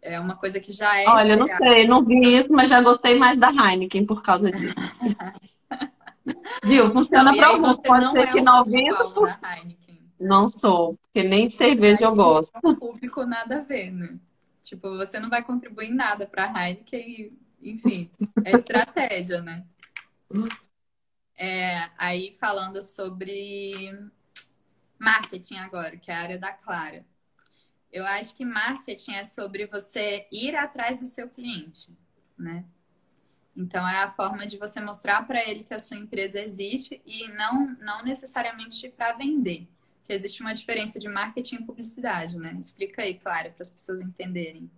[0.00, 1.06] É uma coisa que já é.
[1.06, 4.74] Olha, não sei, não vi isso, mas já gostei mais da Heineken por causa disso.
[6.64, 6.92] Viu?
[6.92, 7.78] Funciona para alguns.
[7.78, 9.76] Pode ser é que 90%.
[10.20, 12.52] Não sou, porque nem de cerveja eu gosto.
[12.54, 14.18] É um público nada a ver, né?
[14.62, 18.10] Tipo, você não vai contribuir em nada para a Heineken, enfim,
[18.44, 19.64] é estratégia, né?
[21.36, 23.92] É, aí falando sobre
[24.98, 27.04] marketing agora, que é a área da Clara.
[27.90, 31.90] Eu acho que marketing é sobre você ir atrás do seu cliente,
[32.38, 32.64] né?
[33.56, 37.28] Então é a forma de você mostrar para ele que a sua empresa existe e
[37.28, 39.68] não não necessariamente para vender.
[40.04, 42.56] Que existe uma diferença de marketing e publicidade, né?
[42.60, 44.70] Explica aí, Clara, para as pessoas entenderem.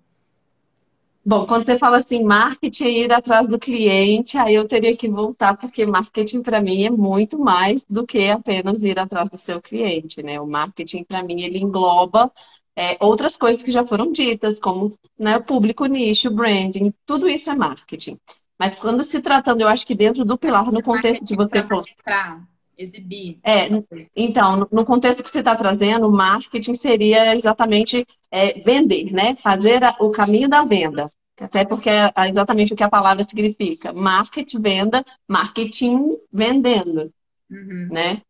[1.27, 5.09] Bom, quando você fala assim, marketing é ir atrás do cliente, aí eu teria que
[5.09, 9.61] voltar, porque marketing para mim é muito mais do que apenas ir atrás do seu
[9.61, 10.39] cliente, né?
[10.39, 12.31] O marketing para mim ele engloba
[12.77, 17.55] é, outras coisas que já foram ditas, como né, público nicho, branding, tudo isso é
[17.55, 18.19] marketing.
[18.59, 22.43] Mas quando se tratando, eu acho que dentro do pilar, no contexto que você mostrar,
[22.77, 23.39] exibir.
[23.45, 23.69] É,
[24.15, 29.37] então, no contexto que você está trazendo, marketing seria exatamente é, vender, né?
[29.37, 31.13] Fazer a, o caminho da venda.
[31.41, 33.93] Até porque é exatamente o que a palavra significa.
[33.93, 37.13] Market, venda, marketing, vendendo.
[37.51, 37.89] Uhum.
[37.91, 38.23] Né?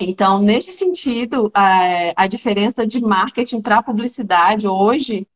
[0.00, 5.28] Então, nesse sentido, a, a diferença de marketing para publicidade hoje,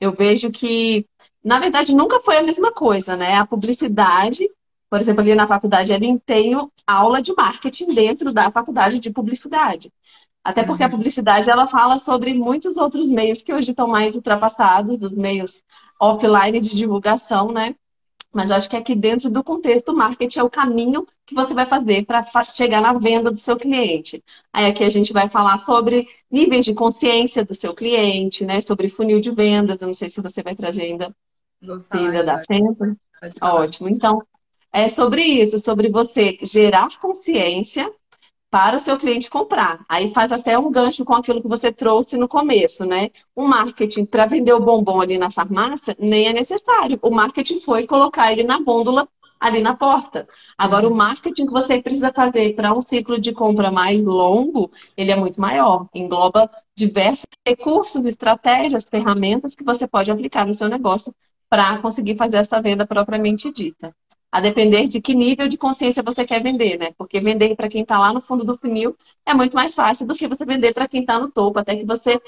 [0.00, 1.06] eu vejo que,
[1.44, 3.36] na verdade, nunca foi a mesma coisa, né?
[3.36, 4.48] A publicidade,
[4.88, 6.54] por exemplo, ali na faculdade, ele tem
[6.86, 9.92] aula de marketing dentro da faculdade de publicidade.
[10.44, 10.88] Até porque uhum.
[10.88, 15.62] a publicidade ela fala sobre muitos outros meios que hoje estão mais ultrapassados, dos meios
[16.00, 17.74] offline de divulgação, né?
[18.32, 21.52] Mas eu acho que aqui dentro do contexto, o marketing é o caminho que você
[21.52, 24.24] vai fazer para chegar na venda do seu cliente.
[24.52, 28.60] Aí aqui a gente vai falar sobre níveis de consciência do seu cliente, né?
[28.60, 29.82] Sobre funil de vendas.
[29.82, 31.14] Eu não sei se você vai trazer ainda.
[31.66, 32.96] Falar, ainda dá tempo.
[33.40, 33.88] Ótimo.
[33.88, 34.22] Então,
[34.72, 37.90] é sobre isso, sobre você gerar consciência
[38.50, 39.84] para o seu cliente comprar.
[39.88, 43.10] Aí faz até um gancho com aquilo que você trouxe no começo, né?
[43.34, 46.98] O marketing para vender o bombom ali na farmácia nem é necessário.
[47.00, 49.08] O marketing foi colocar ele na gôndola
[49.40, 50.28] ali na porta.
[50.56, 55.10] Agora, o marketing que você precisa fazer para um ciclo de compra mais longo, ele
[55.10, 55.88] é muito maior.
[55.94, 61.12] Engloba diversos recursos, estratégias, ferramentas que você pode aplicar no seu negócio
[61.52, 63.94] para conseguir fazer essa venda propriamente dita
[64.30, 66.92] a depender de que nível de consciência você quer vender, né?
[66.96, 68.96] Porque vender para quem está lá no fundo do funil
[69.26, 71.84] é muito mais fácil do que você vender para quem está no topo, até que
[71.84, 72.18] você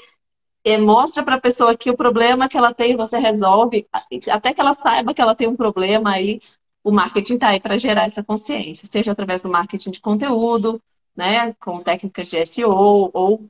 [0.63, 3.87] é, mostra para a pessoa que o problema que ela tem você resolve,
[4.29, 6.39] até que ela saiba que ela tem um problema aí,
[6.83, 10.79] o marketing está aí para gerar essa consciência, seja através do marketing de conteúdo,
[11.15, 12.69] né, com técnicas de SEO
[13.11, 13.47] ou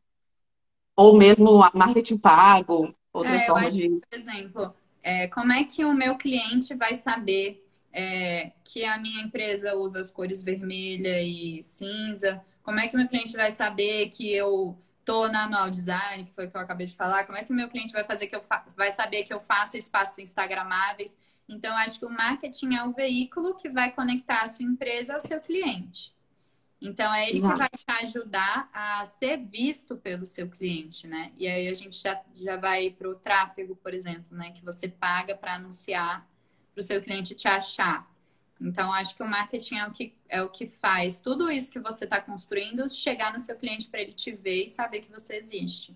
[0.96, 3.90] ou mesmo marketing pago, outras é, formas de.
[3.90, 4.74] Por exemplo,
[5.06, 10.00] é, como é que o meu cliente vai saber é, que a minha empresa usa
[10.00, 12.44] as cores vermelha e cinza?
[12.64, 14.76] Como é que o meu cliente vai saber que eu
[15.06, 17.24] tô na anual design, que foi o que eu acabei de falar?
[17.26, 18.42] Como é que o meu cliente vai fazer que eu
[18.76, 21.16] vai saber que eu faço espaços instagramáveis?
[21.48, 25.20] Então, acho que o marketing é o veículo que vai conectar a sua empresa ao
[25.20, 26.15] seu cliente.
[26.82, 31.32] Então, é ele que vai te ajudar a ser visto pelo seu cliente, né?
[31.38, 34.52] E aí a gente já, já vai para o tráfego, por exemplo, né?
[34.52, 36.28] Que você paga para anunciar
[36.74, 38.10] para o seu cliente te achar.
[38.60, 41.80] Então, acho que o marketing é o que, é o que faz tudo isso que
[41.80, 45.36] você está construindo chegar no seu cliente para ele te ver e saber que você
[45.36, 45.96] existe.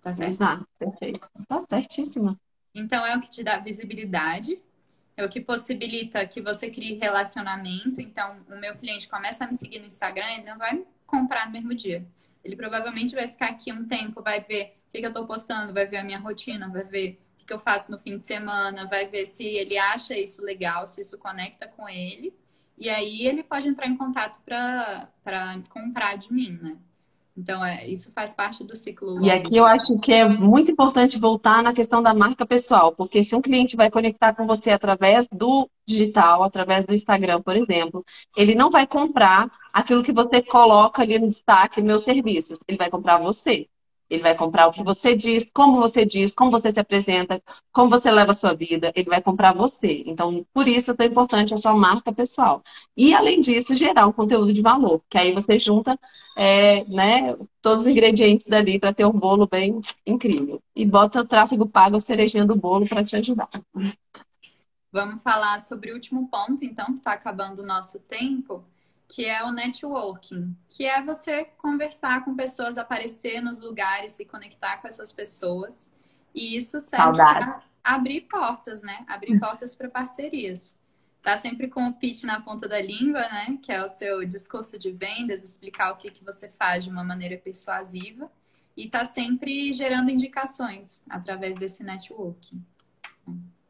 [0.00, 0.30] Tá certo?
[0.30, 1.28] Exato, perfeito.
[1.48, 2.38] Tá certíssima.
[2.74, 4.60] Então, é o que te dá visibilidade,
[5.16, 8.00] é o que possibilita que você crie relacionamento.
[8.00, 11.46] Então, o meu cliente começa a me seguir no Instagram, ele não vai me comprar
[11.46, 12.06] no mesmo dia.
[12.44, 15.72] Ele provavelmente vai ficar aqui um tempo, vai ver o que, que eu estou postando,
[15.72, 19.06] vai ver a minha rotina, vai ver que eu faço no fim de semana, vai
[19.06, 22.34] ver se ele acha isso legal, se isso conecta com ele.
[22.76, 25.08] E aí ele pode entrar em contato para
[25.70, 26.76] comprar de mim, né?
[27.36, 29.26] Então, é, isso faz parte do ciclo longo.
[29.26, 33.22] E aqui eu acho que é muito importante voltar na questão da marca pessoal, porque
[33.22, 38.04] se um cliente vai conectar com você através do digital, através do Instagram, por exemplo,
[38.36, 42.58] ele não vai comprar aquilo que você coloca ali no destaque, meus serviços.
[42.66, 43.68] Ele vai comprar você.
[44.08, 47.42] Ele vai comprar o que você diz, como você diz, como você se apresenta,
[47.72, 48.92] como você leva a sua vida.
[48.94, 50.02] Ele vai comprar você.
[50.06, 52.62] Então, por isso é tão importante a sua marca pessoal.
[52.96, 55.98] E, além disso, gerar um conteúdo de valor, que aí você junta
[56.36, 60.62] é, né, todos os ingredientes dali para ter um bolo bem incrível.
[60.74, 63.48] E bota o tráfego pago, cerejinha do bolo para te ajudar.
[64.92, 68.64] Vamos falar sobre o último ponto, então, que está acabando o nosso tempo
[69.08, 74.78] que é o networking, que é você conversar com pessoas, aparecer nos lugares, se conectar
[74.78, 75.92] com essas pessoas.
[76.34, 79.04] E isso serve para abrir portas, né?
[79.08, 80.76] Abrir portas para parcerias.
[81.22, 83.58] Tá sempre com o pitch na ponta da língua, né?
[83.62, 87.02] Que é o seu discurso de vendas, explicar o que, que você faz de uma
[87.02, 88.30] maneira persuasiva.
[88.76, 92.62] E tá sempre gerando indicações através desse networking.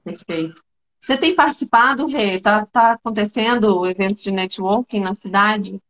[0.02, 0.62] Perfeito.
[1.00, 2.40] Você tem participado, Rê?
[2.40, 5.80] Tá, tá acontecendo eventos de networking na cidade?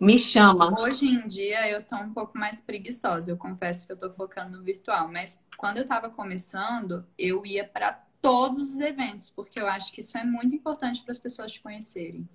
[0.00, 0.78] Me chama.
[0.78, 3.30] Hoje em dia eu tô um pouco mais preguiçosa.
[3.32, 7.64] Eu confesso que eu tô focando no virtual, mas quando eu tava começando, eu ia
[7.66, 11.52] para todos os eventos, porque eu acho que isso é muito importante para as pessoas
[11.52, 12.28] te conhecerem.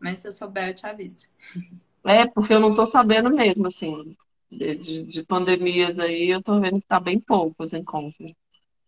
[0.00, 1.28] Mas se eu souber, eu te aviso.
[2.06, 4.16] É, porque eu não tô sabendo mesmo, assim,
[4.50, 8.32] de, de pandemias aí, eu tô vendo que tá bem pouco os encontros.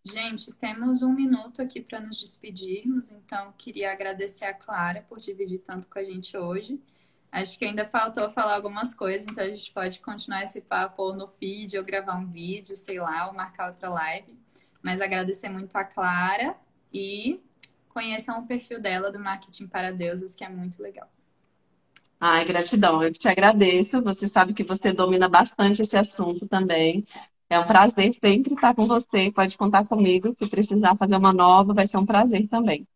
[0.03, 5.59] Gente, temos um minuto aqui para nos despedirmos, então queria agradecer a Clara por dividir
[5.59, 6.81] tanto com a gente hoje.
[7.31, 11.15] Acho que ainda faltou falar algumas coisas, então a gente pode continuar esse papo ou
[11.15, 14.35] no feed, ou gravar um vídeo, sei lá, ou marcar outra live.
[14.81, 16.55] Mas agradecer muito a Clara
[16.91, 17.39] e
[17.87, 21.09] conheçam o perfil dela do Marketing para Deuses, que é muito legal.
[22.19, 23.03] Ai, gratidão.
[23.03, 24.01] Eu te agradeço.
[24.01, 27.05] Você sabe que você domina bastante esse assunto também.
[27.51, 29.29] É um prazer sempre estar com você.
[29.29, 30.33] Pode contar comigo.
[30.39, 32.87] Se precisar fazer uma nova, vai ser um prazer também.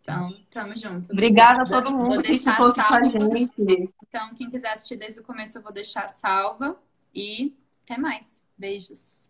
[0.00, 1.12] Então, tamo junto.
[1.12, 3.92] Obrigada, Obrigada a todo mundo que ficou aqui com a gente.
[4.06, 6.76] Então, quem quiser assistir desde o começo, eu vou deixar salva.
[7.12, 7.52] E
[7.82, 8.40] até mais.
[8.56, 9.28] Beijos.